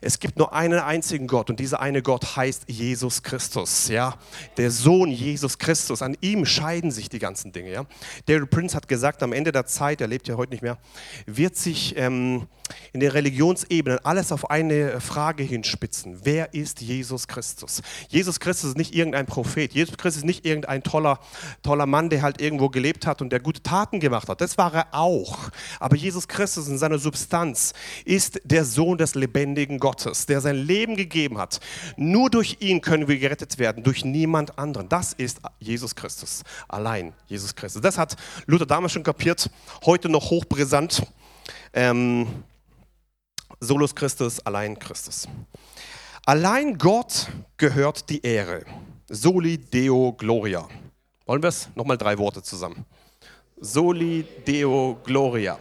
[0.00, 4.14] Es gibt nur einen einzigen Gott und dieser eine Gott heißt Jesus Christus, ja,
[4.56, 6.02] der Sohn Jesus Christus.
[6.02, 7.84] An ihm scheiden sich die ganzen Dinge, ja.
[8.26, 10.78] Daryl Prince hat gesagt, am Ende der Zeit, er lebt ja heute nicht mehr,
[11.26, 12.46] wird sich ähm,
[12.92, 17.82] in den Religionsebenen alles auf eine Frage hinspitzen: Wer ist Jesus Christus?
[18.08, 19.72] Jesus Christus ist nicht irgendein Prophet.
[19.72, 21.20] Jesus Christus ist nicht irgendein toller,
[21.62, 24.40] toller Mann, der halt irgendwo gelebt hat und der gute Taten gemacht hat.
[24.40, 25.50] Das war er auch.
[25.80, 27.72] Aber Jesus Christus in seiner Substanz
[28.04, 30.26] ist der Sohn des lebendigen Gottes.
[30.26, 31.60] Der sein Leben gegeben hat.
[31.96, 34.88] Nur durch ihn können wir gerettet werden, durch niemand anderen.
[34.88, 37.82] Das ist Jesus Christus, allein Jesus Christus.
[37.82, 39.50] Das hat Luther damals schon kapiert,
[39.84, 41.02] heute noch hochbrisant.
[41.72, 42.26] Ähm,
[43.60, 45.26] Solus Christus, allein Christus.
[46.24, 48.64] Allein Gott gehört die Ehre.
[49.08, 50.68] Soli Deo Gloria.
[51.26, 51.68] Wollen wir es?
[51.74, 52.84] Nochmal drei Worte zusammen.
[53.60, 55.58] Soli Deo Gloria.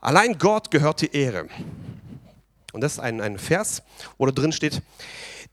[0.00, 1.48] Allein Gott gehört die Ehre.
[2.72, 3.82] Und das ist ein, ein Vers,
[4.16, 4.80] wo da drin steht,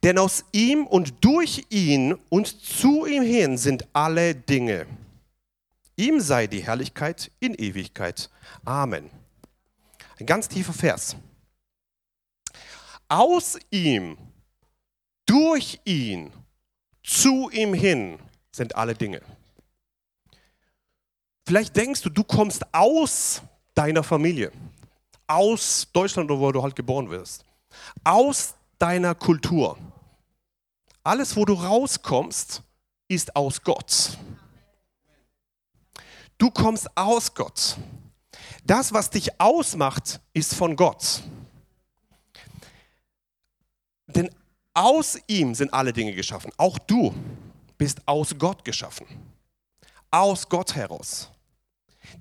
[0.02, 4.86] denn aus ihm und durch ihn und zu ihm hin sind alle Dinge.
[5.96, 8.30] Ihm sei die Herrlichkeit in Ewigkeit.
[8.64, 9.10] Amen.
[10.18, 11.16] Ein ganz tiefer Vers.
[13.12, 14.16] Aus ihm,
[15.26, 16.32] durch ihn,
[17.02, 18.18] zu ihm hin
[18.52, 19.20] sind alle Dinge.
[21.46, 23.42] Vielleicht denkst du, du kommst aus
[23.74, 24.50] deiner Familie
[25.32, 27.44] aus Deutschland wo du halt geboren wirst,
[28.04, 29.78] aus deiner Kultur.
[31.02, 32.62] Alles, wo du rauskommst,
[33.08, 34.18] ist aus Gott.
[36.38, 37.76] Du kommst aus Gott.
[38.64, 41.22] Das, was dich ausmacht, ist von Gott.
[44.06, 44.30] Denn
[44.74, 46.50] aus ihm sind alle Dinge geschaffen.
[46.56, 47.14] Auch du
[47.78, 49.06] bist aus Gott geschaffen.
[50.10, 51.30] Aus Gott heraus.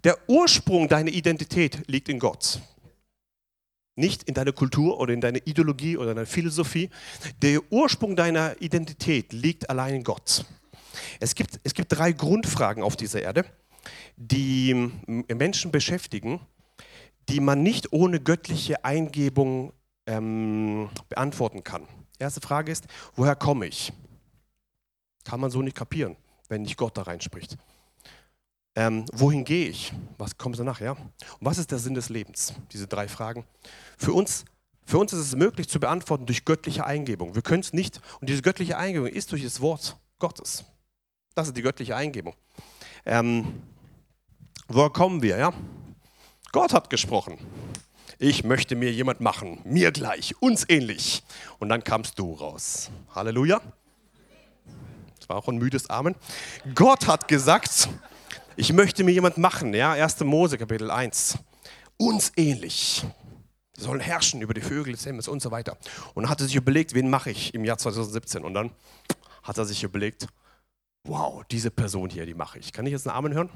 [0.03, 2.61] Der Ursprung deiner Identität liegt in Gott
[3.95, 6.89] nicht in deiner Kultur oder in deiner Ideologie oder in deiner Philosophie.
[7.41, 10.45] Der Ursprung deiner Identität liegt allein in Gott.
[11.19, 13.45] Es gibt, es gibt drei Grundfragen auf dieser Erde,
[14.17, 14.91] die
[15.27, 16.41] Menschen beschäftigen,
[17.29, 19.73] die man nicht ohne göttliche Eingebung
[20.05, 21.87] ähm, beantworten kann.
[22.19, 22.85] Erste Frage ist,
[23.15, 23.91] woher komme ich?
[25.23, 26.15] Kann man so nicht kapieren,
[26.49, 27.57] wenn nicht Gott da reinspricht.
[28.75, 29.93] Ähm, wohin gehe ich?
[30.17, 30.79] Was kommt danach?
[30.79, 30.91] Ja?
[30.91, 31.11] Und
[31.41, 32.53] was ist der Sinn des Lebens?
[32.71, 33.45] Diese drei Fragen.
[33.97, 34.45] Für uns
[34.85, 37.35] Für uns ist es möglich zu beantworten durch göttliche Eingebung.
[37.35, 38.01] Wir können es nicht.
[38.19, 40.65] Und diese göttliche Eingebung ist durch das Wort Gottes.
[41.35, 42.35] Das ist die göttliche Eingebung.
[43.05, 43.61] Ähm,
[44.67, 45.37] woher kommen wir?
[45.37, 45.53] Ja?
[46.51, 47.37] Gott hat gesprochen.
[48.19, 51.23] Ich möchte mir jemand machen, mir gleich, uns ähnlich.
[51.59, 52.91] Und dann kamst du raus.
[53.15, 53.61] Halleluja.
[55.19, 56.15] Das war auch ein müdes Amen.
[56.75, 57.89] Gott hat gesagt,
[58.55, 59.73] ich möchte mir jemand machen.
[59.73, 60.19] Ja, 1.
[60.21, 61.37] Mose Kapitel 1.
[61.97, 63.03] Uns ähnlich.
[63.75, 65.77] Wir sollen herrschen über die Vögel des Himmels und so weiter.
[66.13, 68.43] Und dann hat er sich überlegt, wen mache ich im Jahr 2017?
[68.43, 68.71] Und dann
[69.43, 70.27] hat er sich überlegt,
[71.03, 72.73] wow, diese Person hier, die mache ich.
[72.73, 73.49] Kann ich jetzt einen Amen hören?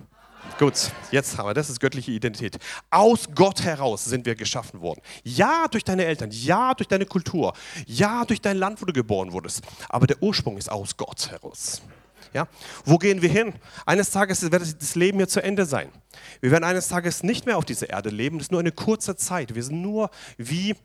[0.58, 2.58] Gut, jetzt haben wir, das ist göttliche Identität.
[2.90, 5.02] Aus Gott heraus sind wir geschaffen worden.
[5.24, 7.54] Ja, durch deine Eltern, ja, durch deine Kultur,
[7.86, 9.64] ja, durch dein Land, wo du geboren wurdest.
[9.90, 11.82] Aber der Ursprung ist aus Gott heraus.
[12.34, 12.48] Ja?
[12.84, 13.54] Wo gehen wir hin?
[13.86, 15.90] Eines Tages wird das Leben hier zu Ende sein.
[16.42, 18.38] Wir werden eines Tages nicht mehr auf dieser Erde leben.
[18.38, 19.56] Das ist nur eine kurze Zeit.
[19.56, 20.76] Wir sind nur wie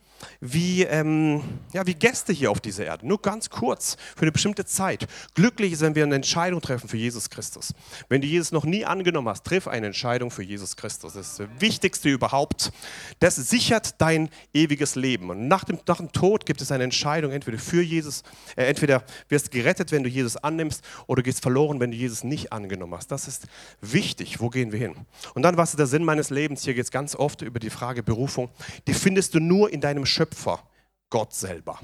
[0.41, 4.65] wie, ähm, ja, wie Gäste hier auf dieser Erde, nur ganz kurz, für eine bestimmte
[4.65, 5.07] Zeit.
[5.35, 7.75] Glücklich ist, wenn wir eine Entscheidung treffen für Jesus Christus.
[8.09, 11.15] Wenn du Jesus noch nie angenommen hast, triff eine Entscheidung für Jesus Christus.
[11.15, 12.73] Das ist das Wichtigste überhaupt.
[13.19, 15.31] Das sichert dein ewiges Leben.
[15.31, 18.23] Und nach dem, nach dem Tod gibt es eine Entscheidung, entweder für Jesus,
[18.57, 22.53] äh, entweder wirst gerettet, wenn du Jesus annimmst, oder gehst verloren, wenn du Jesus nicht
[22.53, 23.11] angenommen hast.
[23.11, 23.47] Das ist
[23.81, 24.41] wichtig.
[24.41, 24.95] Wo gehen wir hin?
[25.35, 26.65] Und dann, was ist der Sinn meines Lebens?
[26.65, 28.51] Hier geht es ganz oft über die Frage Berufung.
[28.87, 30.63] Die findest du nur in deinem Schöpfer,
[31.09, 31.79] Gott selber.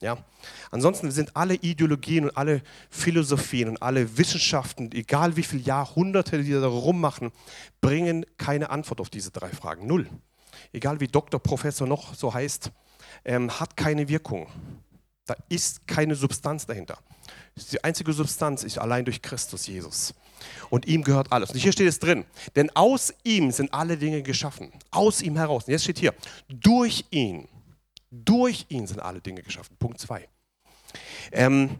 [0.00, 0.18] Ja?
[0.70, 6.52] Ansonsten sind alle Ideologien und alle Philosophien und alle Wissenschaften, egal wie viele Jahrhunderte die
[6.52, 7.32] da rummachen,
[7.80, 9.86] bringen keine Antwort auf diese drei Fragen.
[9.86, 10.08] Null.
[10.72, 12.70] Egal wie Doktor, Professor noch so heißt,
[13.24, 14.46] ähm, hat keine Wirkung.
[15.26, 16.98] Da ist keine Substanz dahinter.
[17.72, 20.14] Die einzige Substanz ist allein durch Christus Jesus.
[20.70, 21.50] Und ihm gehört alles.
[21.50, 22.24] Und hier steht es drin.
[22.56, 24.72] Denn aus ihm sind alle Dinge geschaffen.
[24.90, 25.64] Aus ihm heraus.
[25.66, 26.14] Und jetzt steht hier,
[26.48, 27.48] durch ihn.
[28.10, 29.76] Durch ihn sind alle Dinge geschaffen.
[29.78, 30.28] Punkt 2.
[31.32, 31.78] Ähm,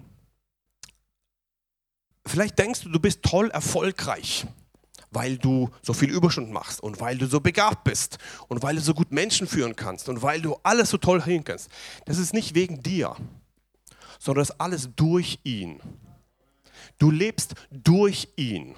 [2.27, 4.47] vielleicht denkst du, du bist toll erfolgreich,
[5.11, 8.81] weil du so viel Überstunden machst und weil du so begabt bist und weil du
[8.81, 11.69] so gut Menschen führen kannst und weil du alles so toll hin kannst.
[12.07, 13.15] Das ist nicht wegen dir,
[14.19, 15.81] sondern das ist alles durch ihn.
[16.99, 18.75] Du lebst durch ihn.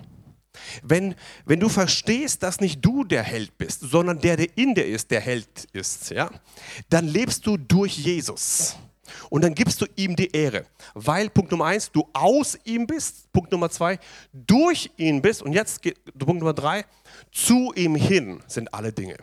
[0.83, 4.87] Wenn, wenn du verstehst, dass nicht du der Held bist, sondern der, der in dir
[4.87, 6.31] ist, der Held ist, ja,
[6.89, 8.77] dann lebst du durch Jesus.
[9.31, 13.33] Und dann gibst du ihm die Ehre, weil Punkt Nummer eins, du aus ihm bist,
[13.33, 13.99] Punkt Nummer zwei,
[14.33, 15.83] durch ihn bist und jetzt
[16.19, 16.85] Punkt Nummer drei,
[17.33, 19.17] zu ihm hin sind alle Dinge.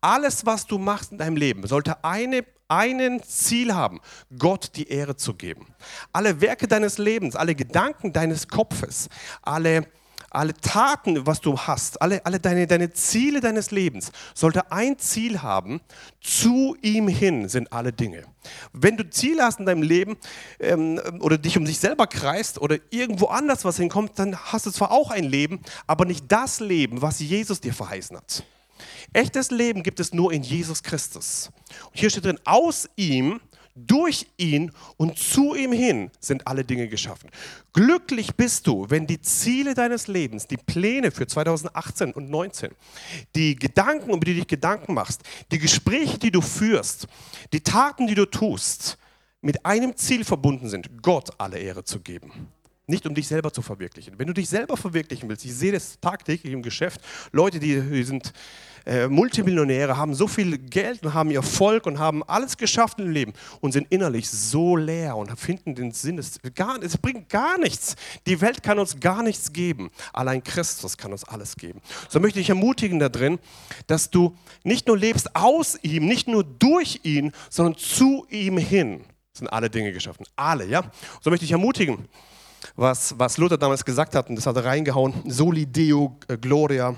[0.00, 4.00] Alles, was du machst in deinem Leben, sollte eine einen Ziel haben,
[4.38, 5.66] Gott die Ehre zu geben.
[6.12, 9.08] Alle Werke deines Lebens, alle Gedanken deines Kopfes,
[9.42, 9.86] alle,
[10.34, 15.42] alle Taten, was du hast, alle, alle deine, deine Ziele deines Lebens, sollte ein Ziel
[15.42, 15.80] haben,
[16.20, 18.24] zu ihm hin sind alle Dinge.
[18.72, 20.16] Wenn du Ziele hast in deinem Leben
[20.60, 24.70] ähm, oder dich um sich selber kreist oder irgendwo anders was hinkommt, dann hast du
[24.70, 28.44] zwar auch ein Leben, aber nicht das Leben, was Jesus dir verheißen hat.
[29.12, 31.50] Echtes Leben gibt es nur in Jesus Christus.
[31.90, 33.40] Und hier steht drin, aus ihm,
[33.74, 37.30] durch ihn und zu ihm hin sind alle Dinge geschaffen.
[37.72, 42.70] Glücklich bist du, wenn die Ziele deines Lebens, die Pläne für 2018 und 2019,
[43.34, 47.08] die Gedanken, über die du dich Gedanken machst, die Gespräche, die du führst,
[47.52, 48.96] die Taten, die du tust,
[49.40, 52.48] mit einem Ziel verbunden sind, Gott alle Ehre zu geben.
[52.86, 54.18] Nicht um dich selber zu verwirklichen.
[54.18, 57.00] Wenn du dich selber verwirklichen willst, ich sehe das tagtäglich im Geschäft,
[57.32, 58.32] Leute, die, die sind
[58.86, 63.32] äh, Multimillionäre, haben so viel Geld und haben Erfolg und haben alles geschafft im Leben
[63.60, 67.96] und sind innerlich so leer und finden den Sinn, es, gar, es bringt gar nichts.
[68.26, 69.90] Die Welt kann uns gar nichts geben.
[70.12, 71.80] Allein Christus kann uns alles geben.
[72.08, 73.38] So möchte ich ermutigen da drin,
[73.86, 79.04] dass du nicht nur lebst aus ihm, nicht nur durch ihn, sondern zu ihm hin
[79.32, 80.26] sind alle Dinge geschaffen.
[80.36, 80.82] Alle, ja?
[81.20, 82.08] So möchte ich ermutigen
[82.76, 86.94] was, was Luther damals gesagt hat, und das hat er reingehauen, Soli Deo äh, Gloria,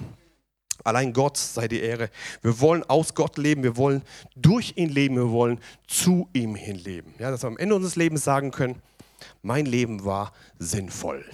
[0.84, 2.10] allein Gott sei die Ehre.
[2.42, 4.02] Wir wollen aus Gott leben, wir wollen
[4.34, 7.14] durch ihn leben, wir wollen zu ihm hin leben.
[7.18, 8.80] Ja, dass wir am Ende unseres Lebens sagen können,
[9.42, 11.24] mein Leben war sinnvoll.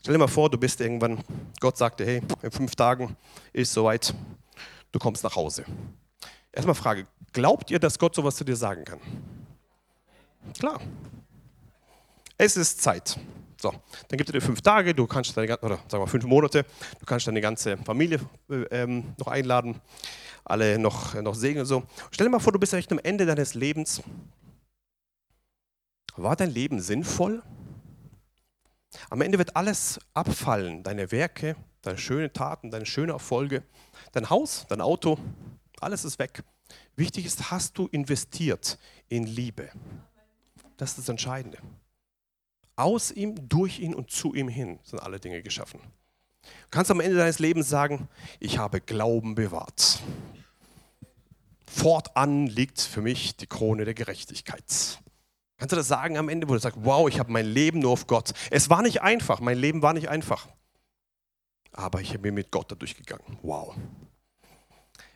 [0.00, 1.22] Stell dir mal vor, du bist irgendwann,
[1.60, 3.16] Gott sagte, hey, in fünf Tagen
[3.52, 4.14] ist soweit,
[4.92, 5.64] du kommst nach Hause.
[6.52, 8.98] Erstmal Frage, glaubt ihr, dass Gott sowas zu dir sagen kann?
[10.58, 10.80] Klar,
[12.40, 13.18] es ist Zeit.
[13.60, 16.64] So, dann gibt es dir fünf Tage, du kannst deine, oder sagen wir fünf Monate,
[16.98, 18.18] du kannst deine ganze Familie
[18.48, 19.78] äh, ähm, noch einladen,
[20.42, 21.82] alle noch, noch segnen und so.
[22.10, 24.02] Stell dir mal vor, du bist echt am Ende deines Lebens.
[26.16, 27.42] War dein Leben sinnvoll?
[29.10, 33.62] Am Ende wird alles abfallen, deine Werke, deine schönen Taten, deine schönen Erfolge,
[34.12, 35.18] dein Haus, dein Auto,
[35.78, 36.42] alles ist weg.
[36.96, 38.78] Wichtig ist, hast du investiert
[39.10, 39.68] in Liebe?
[40.78, 41.58] Das ist das Entscheidende.
[42.80, 45.80] Aus ihm, durch ihn und zu ihm hin sind alle Dinge geschaffen.
[46.42, 48.08] Du kannst am Ende deines Lebens sagen,
[48.38, 50.00] ich habe Glauben bewahrt.
[51.66, 54.64] Fortan liegt für mich die Krone der Gerechtigkeit.
[55.58, 57.90] Kannst du das sagen am Ende, wo du sagst, wow, ich habe mein Leben nur
[57.90, 58.32] auf Gott.
[58.50, 60.48] Es war nicht einfach, mein Leben war nicht einfach.
[61.72, 63.38] Aber ich bin mit Gott da durchgegangen.
[63.42, 63.76] Wow.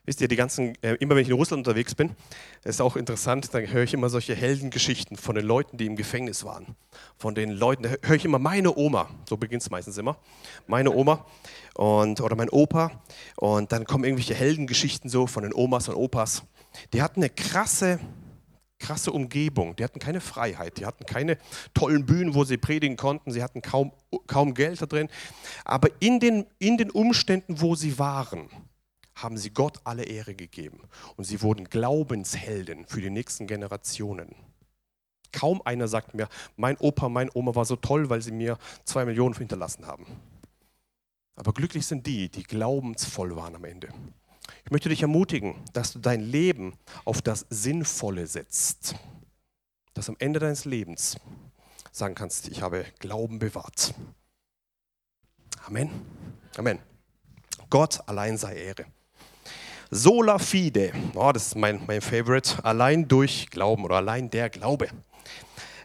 [0.06, 2.14] Wisst ihr, die ganzen, äh, immer wenn ich in Russland unterwegs bin,
[2.62, 6.44] ist auch interessant, dann höre ich immer solche Heldengeschichten von den Leuten, die im Gefängnis
[6.44, 6.76] waren.
[7.16, 10.18] Von den Leuten, da höre ich immer meine Oma, so beginnt es meistens immer,
[10.66, 11.24] meine Oma
[11.74, 13.02] und, oder mein Opa.
[13.36, 16.42] Und dann kommen irgendwelche Heldengeschichten so von den Omas und Opas.
[16.92, 17.98] Die hatten eine krasse,
[18.78, 19.74] krasse Umgebung.
[19.76, 21.38] Die hatten keine Freiheit, die hatten keine
[21.72, 23.92] tollen Bühnen, wo sie predigen konnten, sie hatten kaum,
[24.26, 25.08] kaum Geld da drin.
[25.64, 28.50] Aber in den, in den Umständen, wo sie waren,
[29.14, 30.80] haben sie Gott alle Ehre gegeben.
[31.16, 34.34] Und sie wurden Glaubenshelden für die nächsten Generationen.
[35.32, 39.04] Kaum einer sagt mir, mein Opa, mein Oma war so toll, weil sie mir zwei
[39.04, 40.06] Millionen hinterlassen haben.
[41.36, 43.88] Aber glücklich sind die, die glaubensvoll waren am Ende.
[44.64, 48.94] Ich möchte dich ermutigen, dass du dein Leben auf das Sinnvolle setzt.
[49.94, 51.16] Dass am Ende deines Lebens
[51.92, 53.94] sagen kannst, ich habe Glauben bewahrt.
[55.66, 55.90] Amen.
[56.56, 56.78] Amen.
[57.70, 58.86] Gott allein sei Ehre.
[59.96, 64.88] Sola fide, oh, das ist mein, mein Favorite, allein durch Glauben oder allein der Glaube.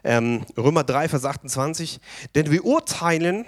[0.02, 2.00] Ähm, Römer 3, Vers 28,
[2.34, 3.46] denn wir urteilen,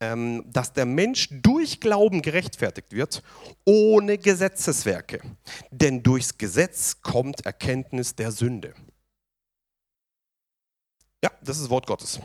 [0.00, 3.22] ähm, dass der Mensch durch Glauben gerechtfertigt wird,
[3.66, 5.20] ohne Gesetzeswerke.
[5.70, 8.72] Denn durchs Gesetz kommt Erkenntnis der Sünde.
[11.22, 12.20] Ja, das ist das Wort Gottes.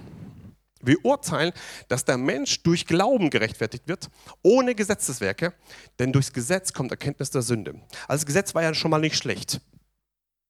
[0.88, 1.52] Wir urteilen,
[1.90, 4.10] dass der Mensch durch Glauben gerechtfertigt wird,
[4.42, 5.54] ohne Gesetzeswerke,
[6.00, 7.76] denn durchs Gesetz kommt Erkenntnis der Sünde.
[8.08, 9.60] Also das Gesetz war ja schon mal nicht schlecht.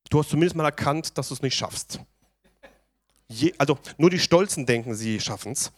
[0.09, 1.99] Du hast zumindest mal erkannt, dass du es nicht schaffst.
[3.27, 5.71] Je, also nur die Stolzen denken, sie schaffen es.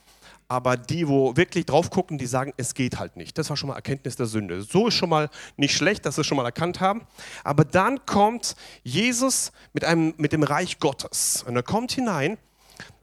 [0.52, 3.38] Aber die, wo wirklich drauf gucken, die sagen, es geht halt nicht.
[3.38, 4.64] Das war schon mal Erkenntnis der Sünde.
[4.64, 7.06] So ist schon mal nicht schlecht, dass sie es schon mal erkannt haben.
[7.44, 11.44] Aber dann kommt Jesus mit, einem, mit dem Reich Gottes.
[11.48, 12.40] Und er kommt hinein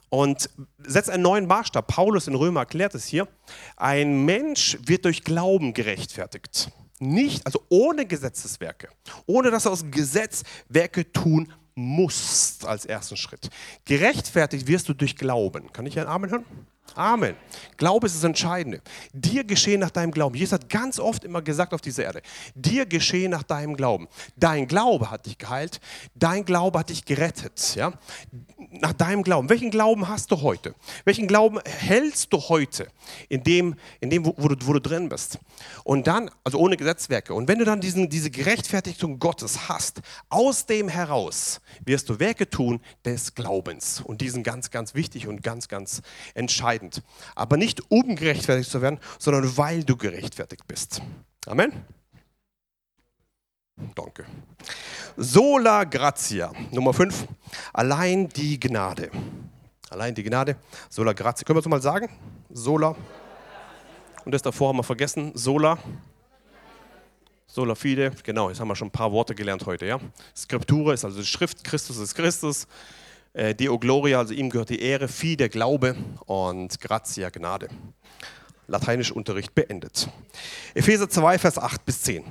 [0.08, 1.86] und setzt einen neuen Maßstab.
[1.86, 3.28] Paulus in Römer erklärt es hier.
[3.76, 6.70] Ein Mensch wird durch Glauben gerechtfertigt.
[6.98, 8.88] Nicht, also ohne Gesetzeswerke,
[9.26, 13.50] ohne dass er aus Gesetz Werke tun muss als ersten Schritt.
[13.84, 15.70] Gerechtfertigt wirst du durch Glauben.
[15.72, 16.46] Kann ich einen Amen hören?
[16.94, 17.34] Amen.
[17.76, 18.80] Glaube ist das Entscheidende.
[19.12, 20.34] Dir geschehen nach deinem Glauben.
[20.36, 22.22] Jesus hat ganz oft immer gesagt auf dieser Erde,
[22.54, 24.08] dir geschehen nach deinem Glauben.
[24.36, 25.80] Dein Glaube hat dich geheilt,
[26.14, 27.74] dein Glaube hat dich gerettet.
[27.74, 27.92] Ja?
[28.70, 29.50] Nach deinem Glauben.
[29.50, 30.74] Welchen Glauben hast du heute?
[31.04, 32.88] Welchen Glauben hältst du heute
[33.28, 35.38] in dem, in dem wo, wo, du, wo du drin bist?
[35.84, 37.34] Und dann, also ohne Gesetzwerke.
[37.34, 42.48] Und wenn du dann diesen, diese Gerechtfertigung Gottes hast, aus dem heraus wirst du Werke
[42.48, 44.00] tun des Glaubens.
[44.00, 46.00] Und die sind ganz, ganz wichtig und ganz, ganz
[46.34, 47.02] entscheidend entscheidend.
[47.34, 51.02] Aber nicht um gerechtfertigt zu werden, sondern weil du gerechtfertigt bist.
[51.46, 51.72] Amen.
[53.94, 54.24] Danke.
[55.16, 56.52] Sola gratia.
[56.72, 57.26] Nummer 5.
[57.72, 59.10] Allein die Gnade.
[59.90, 60.56] Allein die Gnade.
[60.88, 61.44] Sola gratia.
[61.44, 62.08] Können wir es mal sagen?
[62.50, 62.96] Sola.
[64.24, 65.32] Und das davor haben wir vergessen.
[65.34, 65.78] Sola.
[67.46, 68.12] Sola fide.
[68.22, 69.86] Genau, jetzt haben wir schon ein paar Worte gelernt heute.
[69.86, 70.00] Ja?
[70.34, 71.62] Skriptura ist also die Schrift.
[71.62, 72.66] Christus ist Christus.
[73.36, 77.68] Äh, Deo Gloria, also ihm gehört die Ehre, Fi der Glaube und Gratia Gnade.
[78.66, 80.08] Lateinisch Unterricht beendet.
[80.74, 82.24] Epheser 2, Vers 8 bis 10.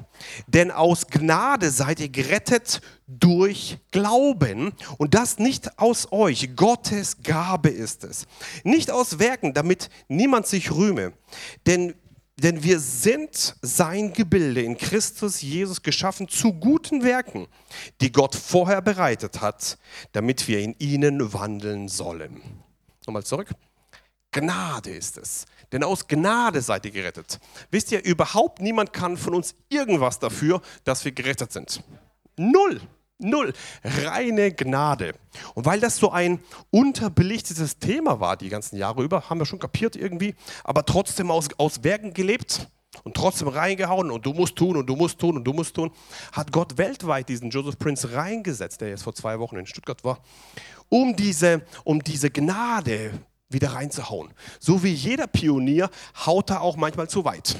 [0.47, 6.55] Denn aus Gnade seid ihr gerettet durch Glauben und das nicht aus euch.
[6.55, 8.25] Gottes Gabe ist es.
[8.63, 11.13] Nicht aus Werken, damit niemand sich rühme.
[11.67, 11.93] Denn
[12.37, 17.47] denn wir sind sein Gebilde in Christus Jesus geschaffen zu guten Werken,
[18.01, 19.77] die Gott vorher bereitet hat,
[20.11, 22.41] damit wir in ihnen wandeln sollen.
[23.05, 23.49] Nochmal zurück.
[24.31, 25.45] Gnade ist es.
[25.71, 27.39] Denn aus Gnade seid ihr gerettet.
[27.71, 31.81] Wisst ihr, überhaupt niemand kann von uns irgendwas dafür, dass wir gerettet sind.
[32.35, 32.81] Null.
[33.25, 33.53] Null.
[33.83, 35.13] Reine Gnade.
[35.53, 36.39] Und weil das so ein
[36.71, 41.49] unterbelichtetes Thema war die ganzen Jahre über, haben wir schon kapiert irgendwie, aber trotzdem aus,
[41.57, 42.69] aus Werken gelebt
[43.03, 45.91] und trotzdem reingehauen und du musst tun und du musst tun und du musst tun,
[46.31, 50.19] hat Gott weltweit diesen Joseph Prince reingesetzt, der jetzt vor zwei Wochen in Stuttgart war,
[50.89, 53.11] um diese, um diese Gnade
[53.49, 54.33] wieder reinzuhauen.
[54.59, 55.89] So wie jeder Pionier
[56.25, 57.55] haut er auch manchmal zu weit.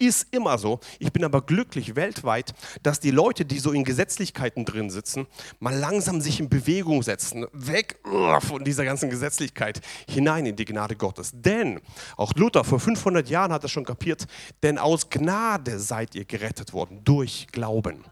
[0.00, 0.78] Ist immer so.
[1.00, 5.26] Ich bin aber glücklich weltweit, dass die Leute, die so in Gesetzlichkeiten drin sitzen,
[5.58, 7.98] mal langsam sich in Bewegung setzen, weg
[8.40, 11.32] von dieser ganzen Gesetzlichkeit hinein in die Gnade Gottes.
[11.34, 11.80] Denn,
[12.16, 14.26] auch Luther vor 500 Jahren hat das schon kapiert,
[14.62, 18.04] denn aus Gnade seid ihr gerettet worden, durch Glauben.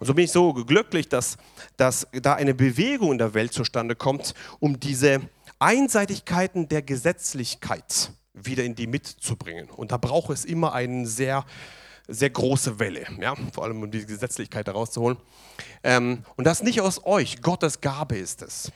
[0.00, 1.36] Und so bin ich so glücklich, dass,
[1.76, 5.20] dass da eine Bewegung in der Welt zustande kommt, um diese
[5.60, 9.70] Einseitigkeiten der Gesetzlichkeit wieder in die mitzubringen.
[9.70, 11.44] Und da braucht es immer eine sehr,
[12.08, 13.34] sehr große Welle, ja?
[13.52, 15.18] vor allem um die Gesetzlichkeit herauszuholen.
[15.82, 18.72] Ähm, und das nicht aus euch, Gottes Gabe ist es.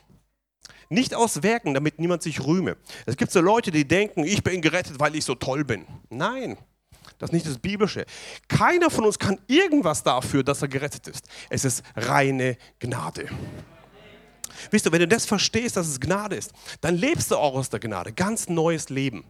[0.89, 2.77] Nicht aus Werken, damit niemand sich rühme.
[3.07, 5.85] Es gibt so Leute, die denken, ich bin gerettet, weil ich so toll bin.
[6.11, 6.57] Nein,
[7.19, 8.05] das ist nicht das Biblische.
[8.47, 11.27] Keiner von uns kann irgendwas dafür, dass er gerettet ist.
[11.51, 13.29] Es ist reine Gnade.
[14.71, 17.69] Wisst du, wenn du das verstehst, dass es Gnade ist, dann lebst du auch aus
[17.69, 18.13] der Gnade.
[18.13, 19.25] Ganz neues Leben.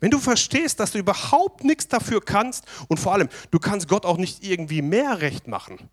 [0.00, 4.04] Wenn du verstehst, dass du überhaupt nichts dafür kannst und vor allem, du kannst Gott
[4.04, 5.88] auch nicht irgendwie mehr recht machen.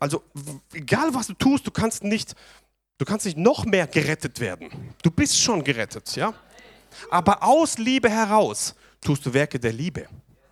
[0.00, 0.22] Also
[0.72, 2.34] egal was du tust, du kannst nicht,
[2.98, 4.94] du kannst nicht noch mehr gerettet werden.
[5.02, 6.34] Du bist schon gerettet, ja.
[7.10, 10.08] Aber aus Liebe heraus tust du Werke der Liebe.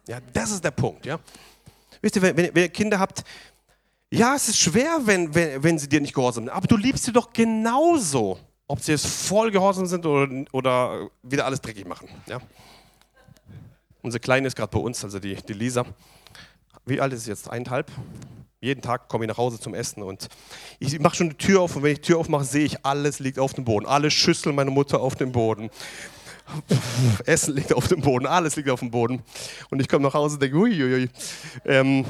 [0.06, 1.18] Ja, das ist der Punkt, ja.
[2.00, 3.24] Wisst ihr, wenn, wenn ihr Kinder habt,
[4.10, 7.04] ja, es ist schwer, wenn, wenn, wenn sie dir nicht gehorsam sind, aber du liebst
[7.04, 8.38] sie doch genauso,
[8.68, 12.08] ob sie jetzt voll gehorsam sind oder, oder wieder alles dreckig machen.
[12.26, 12.40] Ja?
[14.02, 15.84] Unsere Kleine ist gerade bei uns, also die, die Lisa.
[16.84, 17.50] Wie alt ist sie jetzt?
[17.50, 17.90] Eineinhalb?
[18.60, 20.28] Jeden Tag komme ich nach Hause zum Essen und
[20.78, 23.18] ich mache schon die Tür auf und wenn ich die Tür aufmache, sehe ich, alles
[23.18, 23.86] liegt auf dem Boden.
[23.86, 25.70] Alle Schüsseln meiner Mutter auf dem Boden.
[27.26, 29.22] Essen liegt auf dem Boden, alles liegt auf dem Boden.
[29.70, 31.08] Und ich komme nach Hause und denke, uiuiui.
[31.64, 32.04] Ähm,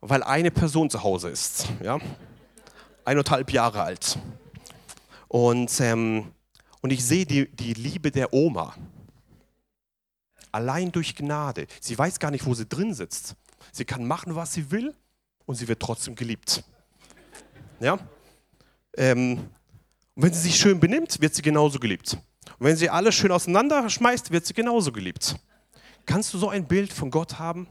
[0.00, 1.98] weil eine Person zu Hause ist, ja,
[3.04, 4.18] eineinhalb Jahre alt.
[5.30, 6.32] Und, ähm,
[6.82, 8.74] und ich sehe die, die Liebe der Oma.
[10.50, 11.68] Allein durch Gnade.
[11.80, 13.36] Sie weiß gar nicht, wo sie drin sitzt.
[13.70, 14.92] Sie kann machen, was sie will
[15.46, 16.64] und sie wird trotzdem geliebt.
[17.78, 18.00] Ja?
[18.96, 19.38] Ähm,
[20.16, 22.14] und wenn sie sich schön benimmt, wird sie genauso geliebt.
[22.58, 25.36] Und wenn sie alles schön auseinanderschmeißt, wird sie genauso geliebt.
[26.06, 27.68] Kannst du so ein Bild von Gott haben?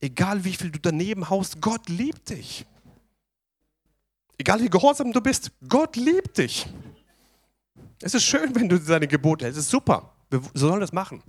[0.00, 2.64] Egal wie viel du daneben haust, Gott liebt dich.
[4.40, 6.66] Egal wie gehorsam du bist, Gott liebt dich.
[8.00, 9.58] Es ist schön, wenn du seine Gebote hältst.
[9.58, 10.14] Es ist super.
[10.30, 11.22] Wir sollen das machen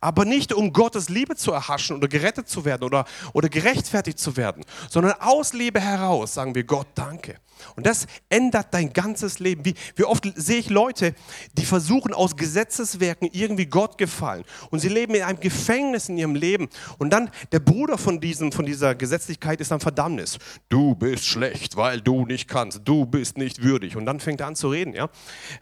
[0.00, 4.36] aber nicht um Gottes Liebe zu erhaschen oder gerettet zu werden oder, oder gerechtfertigt zu
[4.36, 7.36] werden, sondern aus Liebe heraus sagen wir Gott Danke.
[7.76, 9.64] Und das ändert dein ganzes Leben.
[9.64, 11.14] Wie, wie oft sehe ich Leute,
[11.56, 16.34] die versuchen aus Gesetzeswerken irgendwie Gott gefallen und sie leben in einem Gefängnis in ihrem
[16.34, 16.68] Leben
[16.98, 20.38] und dann der Bruder von, diesem, von dieser Gesetzlichkeit ist ein Verdammnis.
[20.68, 23.96] Du bist schlecht, weil du nicht kannst, du bist nicht würdig.
[23.96, 24.94] Und dann fängt er an zu reden.
[24.94, 25.08] Ja?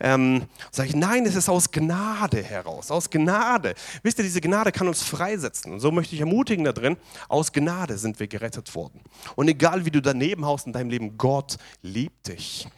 [0.01, 3.75] Ähm, Sage ich, nein, es ist aus Gnade heraus, aus Gnade.
[4.03, 5.73] Wisst ihr, diese Gnade kann uns freisetzen.
[5.73, 6.97] Und so möchte ich ermutigen da drin,
[7.29, 9.01] aus Gnade sind wir gerettet worden.
[9.35, 12.69] Und egal wie du daneben haust in deinem Leben, Gott liebt dich.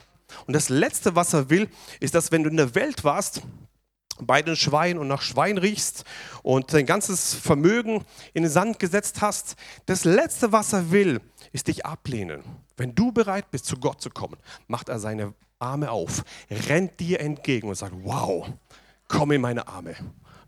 [0.47, 1.69] Und das Letzte, was er will,
[2.01, 3.43] ist, dass wenn du in der Welt warst,
[4.21, 6.05] bei den Schweinen und nach Schwein riechst
[6.43, 9.55] und dein ganzes Vermögen in den Sand gesetzt hast,
[9.87, 11.21] das Letzte, was er will,
[11.53, 12.43] ist dich ablehnen.
[12.77, 14.37] Wenn du bereit bist, zu Gott zu kommen,
[14.67, 18.49] macht er seine Arme auf, rennt dir entgegen und sagt, wow,
[19.07, 19.95] komm in meine Arme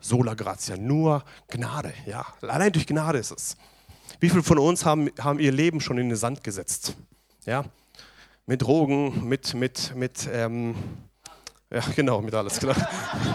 [0.01, 1.93] sola gratia, nur Gnade.
[2.07, 3.57] Ja, allein durch Gnade ist es.
[4.19, 6.97] Wie viele von uns haben, haben ihr Leben schon in den Sand gesetzt?
[7.47, 7.65] Ja,
[8.47, 10.75] mit Drogen, mit, mit, mit, ähm,
[11.73, 12.75] ja, genau, mit alles, genau.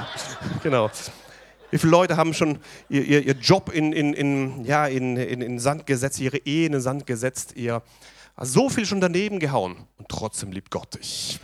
[0.63, 0.91] genau.
[1.71, 2.59] Wie viele Leute haben schon
[2.89, 6.65] ihr, ihr, ihr Job in, in, in, ja, in, in, in Sand gesetzt, ihre Ehe
[6.67, 7.81] in den Sand gesetzt, ihr
[8.41, 11.39] so viel schon daneben gehauen und trotzdem liebt Gott dich.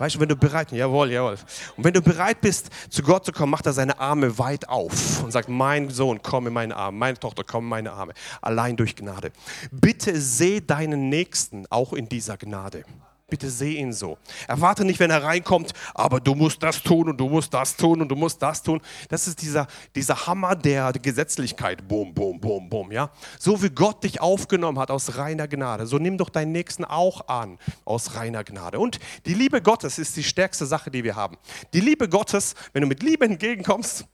[0.00, 1.36] Weißt du, wenn du bereit bist, jawohl, jawohl.
[1.76, 5.22] Und wenn du bereit bist, zu Gott zu kommen, macht er seine Arme weit auf
[5.22, 8.14] und sagt, mein Sohn, komm in meine Arme, meine Tochter, komm in meine Arme.
[8.40, 9.30] Allein durch Gnade.
[9.70, 12.84] Bitte seh deinen Nächsten auch in dieser Gnade.
[13.30, 14.18] Bitte seh ihn so.
[14.48, 18.02] Erwarte nicht, wenn er reinkommt, aber du musst das tun und du musst das tun
[18.02, 18.80] und du musst das tun.
[19.08, 21.86] Das ist dieser, dieser Hammer der Gesetzlichkeit.
[21.86, 22.92] Boom, boom, boom, boom.
[22.92, 23.10] Ja?
[23.38, 27.28] So wie Gott dich aufgenommen hat aus reiner Gnade, so nimm doch deinen Nächsten auch
[27.28, 28.78] an aus reiner Gnade.
[28.78, 31.36] Und die Liebe Gottes ist die stärkste Sache, die wir haben.
[31.72, 34.06] Die Liebe Gottes, wenn du mit Liebe entgegenkommst,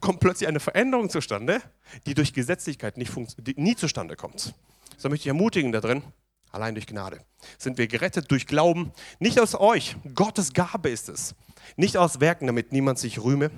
[0.00, 1.60] kommt plötzlich eine Veränderung zustande,
[2.06, 3.12] die durch Gesetzlichkeit nicht
[3.56, 4.54] nie zustande kommt.
[4.96, 6.02] So möchte ich ermutigen da drin.
[6.50, 7.20] Allein durch Gnade
[7.58, 8.92] sind wir gerettet durch Glauben.
[9.18, 11.34] Nicht aus euch, Gottes Gabe ist es.
[11.76, 13.50] Nicht aus Werken, damit niemand sich rühme.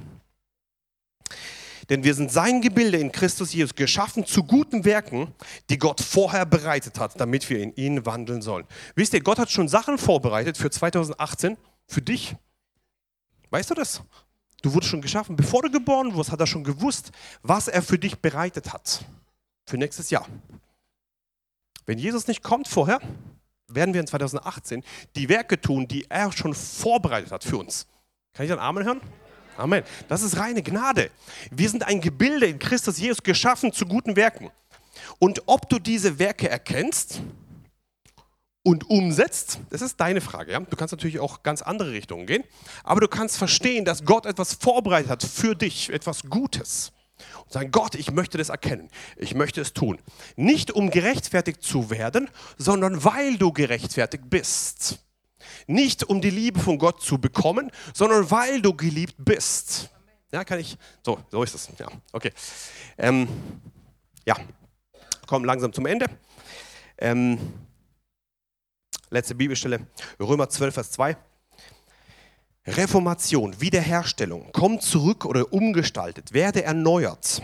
[1.89, 5.35] Denn wir sind sein Gebilde in Christus Jesus, geschaffen zu guten Werken,
[5.71, 8.67] die Gott vorher bereitet hat, damit wir in ihn wandeln sollen.
[8.95, 11.57] Wisst ihr, Gott hat schon Sachen vorbereitet für 2018,
[11.89, 12.37] für dich.
[13.51, 14.03] Weißt du das?
[14.63, 15.35] Du wurdest schon geschaffen.
[15.35, 17.11] Bevor du geboren wurdest, hat er schon gewusst,
[17.43, 19.05] was er für dich bereitet hat.
[19.67, 20.27] Für nächstes Jahr.
[21.91, 23.01] Wenn Jesus nicht kommt vorher,
[23.67, 24.85] werden wir in 2018
[25.17, 27.89] die Werke tun, die er schon vorbereitet hat für uns.
[28.33, 29.01] Kann ich einen Amen hören?
[29.57, 29.83] Amen.
[30.07, 31.11] Das ist reine Gnade.
[31.51, 34.53] Wir sind ein Gebilde in Christus Jesus geschaffen zu guten Werken.
[35.19, 37.23] Und ob du diese Werke erkennst
[38.63, 40.53] und umsetzt, das ist deine Frage.
[40.53, 40.61] Ja?
[40.61, 42.45] Du kannst natürlich auch ganz andere Richtungen gehen,
[42.85, 46.93] aber du kannst verstehen, dass Gott etwas vorbereitet hat für dich, etwas Gutes.
[47.45, 49.99] Und sagen, Gott, ich möchte das erkennen, ich möchte es tun.
[50.37, 54.99] Nicht um gerechtfertigt zu werden, sondern weil du gerechtfertigt bist.
[55.67, 59.91] Nicht um die Liebe von Gott zu bekommen, sondern weil du geliebt bist.
[60.33, 60.77] Ja, kann ich.
[61.05, 61.69] So, so ist es.
[61.79, 62.33] Ja, okay.
[62.99, 63.29] Ähm,
[64.25, 64.37] ja,
[65.27, 66.07] kommen langsam zum Ende.
[66.99, 67.39] Ähm,
[69.11, 69.87] letzte Bibelstelle,
[70.21, 71.17] Römer 12, Vers 2.
[72.67, 77.41] Reformation, Wiederherstellung, kommt zurück oder umgestaltet, werde erneuert.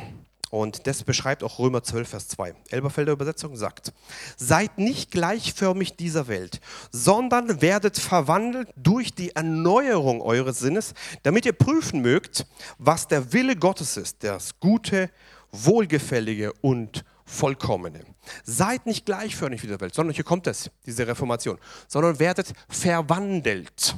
[0.51, 2.55] Und das beschreibt auch Römer 12, Vers 2.
[2.69, 3.93] Elberfelder Übersetzung sagt,
[4.37, 6.61] seid nicht gleichförmig dieser Welt,
[6.93, 12.47] sondern werdet verwandelt durch die Erneuerung eures Sinnes, damit ihr prüfen mögt,
[12.79, 15.11] was der Wille Gottes ist, das Gute,
[15.51, 18.05] Wohlgefällige und Vollkommene.
[18.45, 21.59] Seid nicht gleichförmig dieser Welt, sondern hier kommt es, diese Reformation,
[21.89, 23.97] sondern werdet verwandelt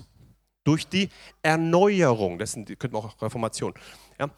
[0.69, 1.09] durch die
[1.43, 2.39] Erneuerung.
[2.39, 3.73] Das könnte man auch Reformation.
[4.21, 4.29] Ja?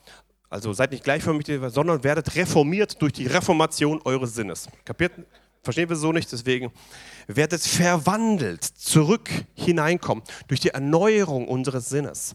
[0.49, 4.69] Also seid nicht gleichförmig, sondern werdet reformiert durch die Reformation eures Sinnes.
[4.85, 5.13] Kapiert?
[5.63, 6.33] Verstehen wir so nicht?
[6.33, 6.73] Deswegen
[7.27, 12.35] werdet verwandelt, zurück hineinkommen durch die Erneuerung unseres Sinnes.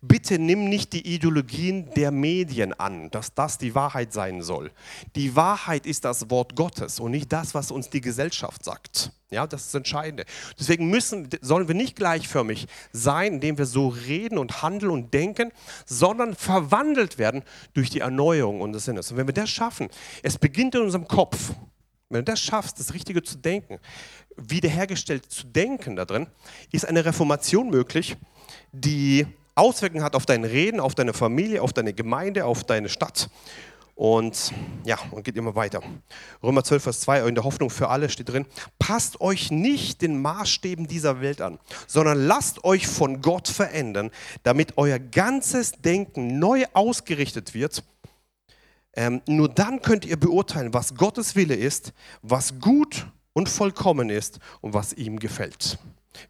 [0.00, 4.70] Bitte nimm nicht die Ideologien der Medien an, dass das die Wahrheit sein soll.
[5.16, 9.10] Die Wahrheit ist das Wort Gottes und nicht das, was uns die Gesellschaft sagt.
[9.30, 10.24] Ja, das ist das Entscheidende.
[10.58, 15.52] Deswegen müssen, sollen wir nicht gleichförmig sein, indem wir so reden und handeln und denken,
[15.86, 17.42] sondern verwandelt werden
[17.74, 19.10] durch die Erneuerung unseres Sinnes.
[19.10, 19.88] Und wenn wir das schaffen,
[20.22, 21.52] es beginnt in unserem Kopf.
[22.12, 23.78] Wenn du das schaffst, das Richtige zu denken,
[24.36, 26.26] wiederhergestellt zu denken da drin,
[26.72, 28.16] ist eine Reformation möglich,
[28.72, 33.30] die Auswirkungen hat auf dein Reden, auf deine Familie, auf deine Gemeinde, auf deine Stadt.
[33.94, 34.52] Und
[34.84, 35.82] ja, und geht immer weiter.
[36.42, 38.46] Römer 12, Vers 2, in der Hoffnung für alle steht drin,
[38.80, 44.10] passt euch nicht den Maßstäben dieser Welt an, sondern lasst euch von Gott verändern,
[44.42, 47.84] damit euer ganzes Denken neu ausgerichtet wird.
[48.94, 54.40] Ähm, nur dann könnt ihr beurteilen, was Gottes Wille ist, was gut und vollkommen ist
[54.60, 55.78] und was ihm gefällt.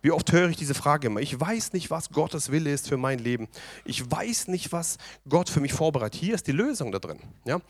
[0.03, 1.21] Wie oft höre ich diese Frage immer?
[1.21, 3.49] Ich weiß nicht, was Gottes Wille ist für mein Leben.
[3.85, 4.99] Ich weiß nicht, was
[5.29, 6.21] Gott für mich vorbereitet.
[6.21, 7.19] Hier ist die Lösung da drin.
[7.47, 7.61] Ja?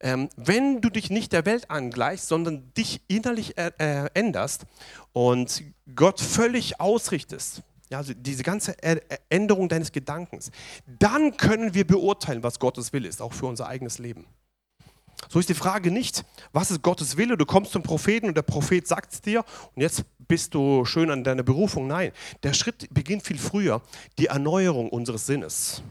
[0.00, 4.64] Ähm, wenn du dich nicht der Welt angleichst, sondern dich innerlich äh, änderst
[5.12, 5.62] und
[5.94, 8.76] Gott völlig ausrichtest, ja, also diese ganze
[9.28, 10.50] Änderung deines Gedankens,
[10.98, 14.26] dann können wir beurteilen, was Gottes Wille ist, auch für unser eigenes Leben.
[15.28, 17.36] So ist die Frage nicht, was ist Gottes Wille?
[17.36, 21.10] Du kommst zum Propheten und der Prophet sagt es dir und jetzt bist du schön
[21.10, 21.86] an deiner Berufung.
[21.86, 22.12] Nein,
[22.42, 23.82] der Schritt beginnt viel früher,
[24.18, 25.82] die Erneuerung unseres Sinnes.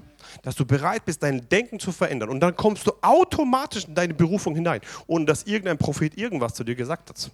[0.44, 4.14] Dass du bereit bist, dein Denken zu verändern und dann kommst du automatisch in deine
[4.14, 7.32] Berufung hinein, ohne dass irgendein Prophet irgendwas zu dir gesagt hat.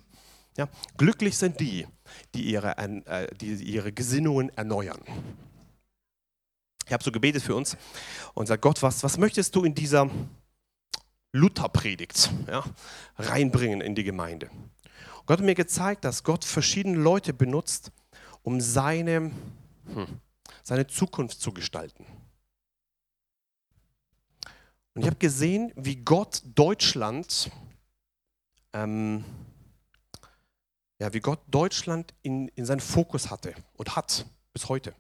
[0.58, 0.70] Ja?
[0.98, 1.88] Glücklich sind die,
[2.34, 5.02] die ihre, äh, die ihre Gesinnungen erneuern.
[6.86, 7.78] Ich habe so gebetet für uns
[8.34, 10.10] und sagt, Gott, was, was möchtest du in dieser
[11.32, 12.64] Luther-Predigt ja,
[13.18, 14.50] reinbringen in die Gemeinde.
[14.50, 17.92] Und Gott hat mir gezeigt, dass Gott verschiedene Leute benutzt,
[18.44, 19.32] um seine,
[19.86, 20.20] hm,
[20.62, 22.06] seine Zukunft zu gestalten.
[24.94, 27.50] Und ich habe gesehen, wie Gott Deutschland,
[28.74, 29.24] ähm,
[31.04, 34.94] ja, wie Gott Deutschland in, in seinen Fokus hatte und hat bis heute.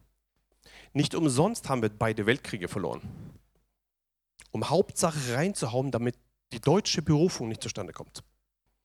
[0.93, 3.01] Nicht umsonst haben wir beide Weltkriege verloren
[4.54, 6.16] um Hauptsache reinzuhauen, damit
[6.54, 8.24] die deutsche Berufung nicht zustande kommt.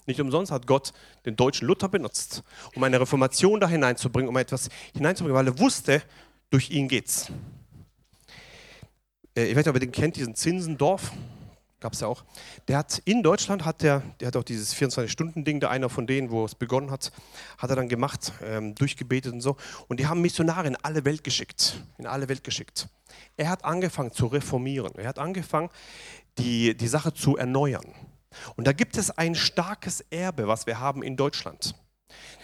[0.06, 0.92] Nicht umsonst hat Gott
[1.26, 2.42] den deutschen Luther benutzt,
[2.74, 6.02] um eine Reformation da hineinzubringen, um etwas hineinzubringen, weil er wusste,
[6.50, 7.30] durch ihn geht's.
[9.36, 11.12] Äh, ich weiß nicht, ob ihr den kennt, diesen Zinsendorf,
[11.80, 12.24] gab es ja auch.
[12.66, 16.30] Der hat in Deutschland hat der, der hat auch dieses 24-Stunden-Ding, da einer von denen,
[16.30, 17.12] wo es begonnen hat,
[17.56, 19.56] hat er dann gemacht, ähm, durchgebetet und so.
[19.86, 22.88] Und die haben Missionare in alle Welt geschickt, in alle Welt geschickt.
[23.36, 24.92] Er hat angefangen zu reformieren.
[24.96, 25.70] Er hat angefangen,
[26.38, 27.94] die, die Sache zu erneuern.
[28.56, 31.74] Und da gibt es ein starkes Erbe, was wir haben in Deutschland.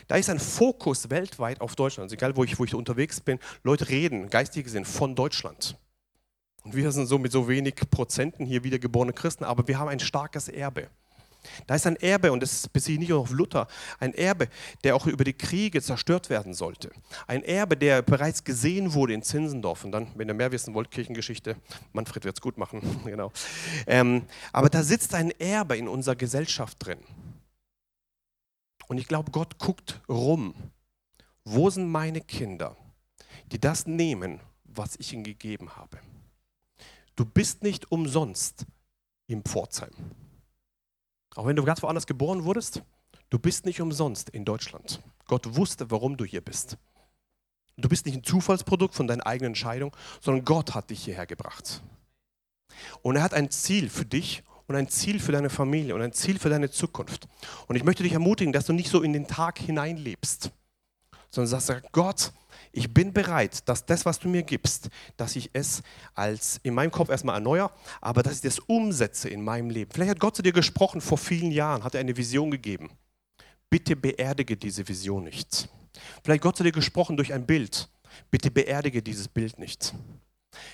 [0.07, 2.07] Da ist ein Fokus weltweit auf Deutschland.
[2.07, 5.77] Also egal, wo ich, wo ich unterwegs bin, Leute reden, geistig gesehen, von Deutschland.
[6.65, 10.01] Und wir sind so mit so wenig Prozenten hier wiedergeborene Christen, aber wir haben ein
[10.01, 10.89] starkes Erbe.
[11.67, 14.49] Da ist ein Erbe, und das beziehe ich nicht nur auf Luther, ein Erbe,
[14.83, 16.91] der auch über die Kriege zerstört werden sollte.
[17.27, 19.85] Ein Erbe, der bereits gesehen wurde in Zinsendorf.
[19.85, 21.57] Und dann, wenn ihr mehr wissen wollt, Kirchengeschichte,
[21.93, 22.81] Manfred wird es gut machen.
[23.05, 23.31] genau.
[23.87, 26.99] Ähm, aber da sitzt ein Erbe in unserer Gesellschaft drin.
[28.87, 30.55] Und ich glaube, Gott guckt rum.
[31.45, 32.75] Wo sind meine Kinder,
[33.53, 35.99] die das nehmen, was ich ihnen gegeben habe?
[37.17, 38.67] Du bist nicht umsonst
[39.27, 39.93] im Pforzheim.
[41.35, 42.83] Auch wenn du ganz woanders geboren wurdest,
[43.31, 45.03] du bist nicht umsonst in Deutschland.
[45.27, 46.77] Gott wusste, warum du hier bist.
[47.77, 51.83] Du bist nicht ein Zufallsprodukt von deiner eigenen Entscheidung, sondern Gott hat dich hierher gebracht.
[53.03, 56.13] Und er hat ein Ziel für dich und ein Ziel für deine Familie und ein
[56.13, 57.29] Ziel für deine Zukunft.
[57.67, 60.51] Und ich möchte dich ermutigen, dass du nicht so in den Tag hineinlebst,
[61.31, 62.33] sondern sagst, Gott,
[62.75, 65.83] ich bin bereit, dass das, was du mir gibst, dass ich es
[66.15, 67.71] als in meinem Kopf erstmal erneuere,
[68.01, 69.91] aber dass ich das umsetze in meinem Leben.
[69.93, 72.91] Vielleicht hat Gott zu dir gesprochen vor vielen Jahren, hat er eine Vision gegeben.
[73.71, 75.69] Bitte beerdige diese Vision nicht.
[76.23, 77.89] Vielleicht Gott zu dir gesprochen durch ein Bild.
[78.31, 79.95] Bitte beerdige dieses Bild nicht.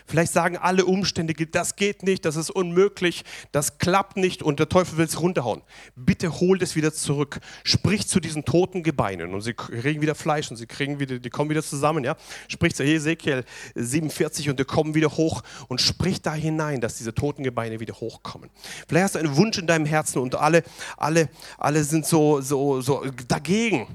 [0.07, 4.69] Vielleicht sagen alle Umstände, das geht nicht, das ist unmöglich, das klappt nicht und der
[4.69, 5.63] Teufel will es runterhauen.
[5.97, 7.41] Bitte hol das wieder zurück.
[7.65, 11.31] Sprich zu diesen toten Gebeinen und sie kriegen wieder Fleisch und sie kriegen wieder, die
[11.31, 12.05] kommen wieder zusammen.
[12.05, 12.17] Ja?
[12.49, 17.15] Sprich zu Ezekiel 47 und die kommen wieder hoch und sprich da hinein, dass diese
[17.15, 18.51] toten Gebeine wieder hochkommen.
[18.89, 20.63] Vielleicht hast du einen Wunsch in deinem Herzen und alle,
[20.97, 21.29] alle,
[21.59, 23.87] alle sind so, so, so dagegen.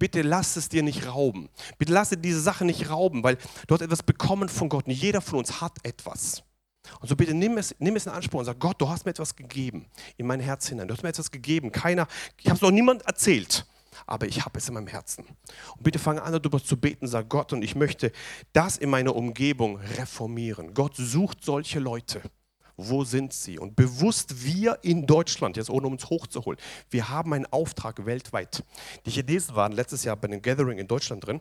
[0.00, 1.50] Bitte lass es dir nicht rauben.
[1.76, 3.36] Bitte lass dir diese Sache nicht rauben, weil
[3.66, 4.88] du hast etwas bekommen von Gott.
[4.88, 6.42] Nicht jeder von uns hat etwas.
[7.00, 9.10] Und so bitte nimm es, nimm es in Anspruch und sag, Gott, du hast mir
[9.10, 9.84] etwas gegeben
[10.16, 10.88] in mein Herz hinein.
[10.88, 11.70] Du hast mir etwas gegeben.
[11.70, 12.06] Keiner,
[12.38, 13.66] ich habe es noch niemand erzählt,
[14.06, 15.26] aber ich habe es in meinem Herzen.
[15.76, 17.06] Und bitte fange an, darüber zu beten.
[17.06, 18.10] Sag Gott, und ich möchte
[18.54, 20.72] das in meiner Umgebung reformieren.
[20.72, 22.22] Gott sucht solche Leute
[22.88, 23.58] wo sind sie?
[23.58, 26.58] Und bewusst wir in Deutschland, jetzt ohne uns hochzuholen,
[26.90, 28.64] wir haben einen Auftrag weltweit.
[29.06, 31.40] Die Chinesen waren letztes Jahr bei einem Gathering in Deutschland drin.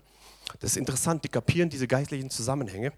[0.59, 2.91] Das ist interessant, die kapieren diese geistlichen Zusammenhänge.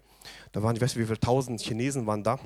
[0.52, 2.38] Da waren, ich weiß nicht, wie viele tausend Chinesen waren da.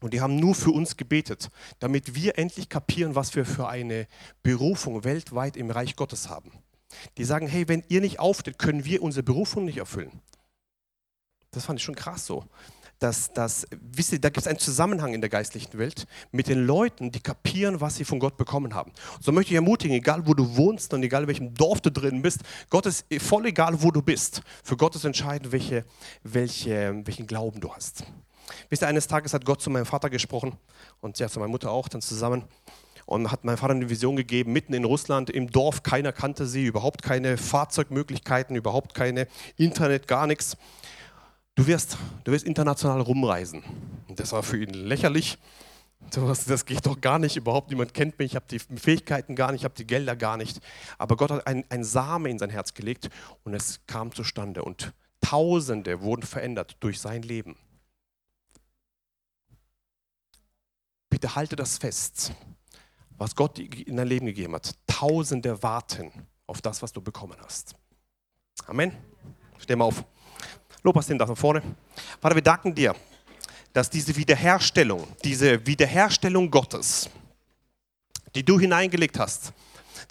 [0.00, 4.08] Und die haben nur für uns gebetet, damit wir endlich kapieren, was wir für eine
[4.42, 6.50] Berufung weltweit im Reich Gottes haben.
[7.18, 10.20] Die sagen, hey, wenn ihr nicht auftritt, können wir unsere Berufung nicht erfüllen.
[11.52, 12.44] Das fand ich schon krass so
[13.02, 16.64] dass, dass wisst ihr, da gibt es einen Zusammenhang in der geistlichen Welt mit den
[16.66, 18.92] Leuten, die kapieren, was sie von Gott bekommen haben.
[19.20, 22.22] So möchte ich ermutigen, egal wo du wohnst und egal in welchem Dorf du drin
[22.22, 22.40] bist,
[22.70, 24.42] Gott ist voll egal, wo du bist.
[24.62, 25.84] Für Gott ist entscheidend, welche,
[26.22, 28.04] welche, welchen Glauben du hast.
[28.68, 30.56] Wisst ihr, eines Tages hat Gott zu meinem Vater gesprochen
[31.00, 32.44] und ja, zu meiner Mutter auch dann zusammen
[33.06, 36.66] und hat meinem Vater eine Vision gegeben, mitten in Russland, im Dorf, keiner kannte sie,
[36.66, 39.26] überhaupt keine Fahrzeugmöglichkeiten, überhaupt keine
[39.56, 40.56] Internet, gar nichts
[41.54, 43.62] du wirst, du wirst international rumreisen.
[44.08, 45.38] Und das war für ihn lächerlich.
[46.10, 49.60] Das geht doch gar nicht, überhaupt niemand kennt mich, ich habe die Fähigkeiten gar nicht,
[49.60, 50.60] ich habe die Gelder gar nicht.
[50.98, 53.08] Aber Gott hat ein, ein Same in sein Herz gelegt
[53.44, 54.64] und es kam zustande.
[54.64, 54.92] Und
[55.22, 57.56] Tausende wurden verändert durch sein Leben.
[61.08, 62.32] Bitte halte das fest,
[63.16, 64.74] was Gott in dein Leben gegeben hat.
[64.86, 66.12] Tausende warten
[66.46, 67.74] auf das, was du bekommen hast.
[68.66, 68.92] Amen.
[69.58, 70.04] Steh mal auf.
[70.82, 71.62] Lobpreisteam da von vorne.
[72.20, 72.94] Vater, wir danken dir,
[73.72, 77.08] dass diese Wiederherstellung, diese Wiederherstellung Gottes,
[78.34, 79.52] die du hineingelegt hast,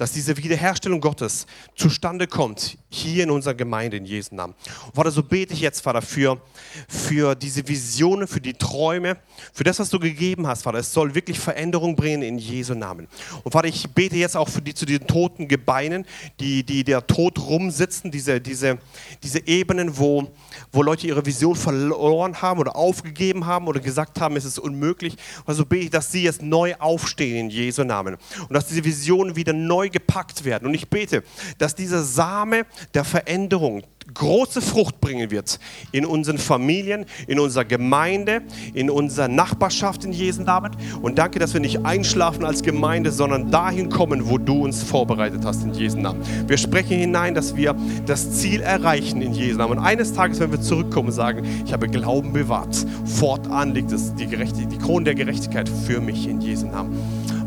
[0.01, 1.45] dass diese Wiederherstellung Gottes
[1.75, 4.55] zustande kommt, hier in unserer Gemeinde, in Jesu Namen.
[4.87, 6.41] Und Vater, so bete ich jetzt, Vater, für,
[6.87, 9.17] für diese Visionen, für die Träume,
[9.53, 10.79] für das, was du gegeben hast, Vater.
[10.79, 13.07] Es soll wirklich Veränderung bringen in Jesu Namen.
[13.43, 16.07] Und Vater, ich bete jetzt auch für die, zu den toten Gebeinen,
[16.39, 18.79] die, die der Tod rumsitzen, diese, diese,
[19.21, 20.31] diese Ebenen, wo,
[20.71, 25.15] wo Leute ihre Vision verloren haben oder aufgegeben haben oder gesagt haben, es ist unmöglich.
[25.45, 29.35] Also bete ich, dass sie jetzt neu aufstehen in Jesu Namen und dass diese Visionen
[29.35, 30.67] wieder neu gepackt werden.
[30.67, 31.23] Und ich bete,
[31.57, 33.83] dass dieser Same der Veränderung
[34.13, 35.59] große Frucht bringen wird
[35.91, 38.41] in unseren Familien, in unserer Gemeinde,
[38.73, 40.75] in unserer Nachbarschaft in Jesu Namen.
[41.01, 45.41] Und danke, dass wir nicht einschlafen als Gemeinde, sondern dahin kommen, wo du uns vorbereitet
[45.45, 46.21] hast in Jesu Namen.
[46.47, 47.75] Wir sprechen hinein, dass wir
[48.05, 49.77] das Ziel erreichen in Jesu Namen.
[49.77, 52.75] Und eines Tages, wenn wir zurückkommen, sagen, ich habe Glauben bewahrt.
[53.05, 56.97] Fortan liegt es die, die Krone der Gerechtigkeit für mich in Jesu Namen.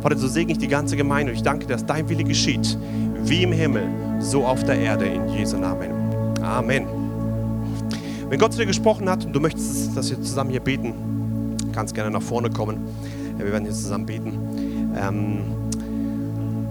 [0.05, 2.77] Vater, so segne ich die ganze Gemeinde und ich danke, dass dein Wille geschieht,
[3.23, 3.89] wie im Himmel,
[4.21, 5.91] so auf der Erde, in Jesu Namen.
[6.43, 6.87] Amen.
[8.29, 10.93] Wenn Gott zu dir gesprochen hat und du möchtest, dass wir zusammen hier beten,
[11.73, 12.87] kannst gerne nach vorne kommen.
[13.39, 14.95] Wir werden hier zusammen beten.
[14.95, 15.39] Ähm,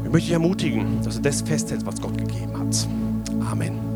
[0.04, 2.88] ich möchte dich ermutigen, dass du das festhältst, was Gott gegeben hat.
[3.52, 3.93] Amen.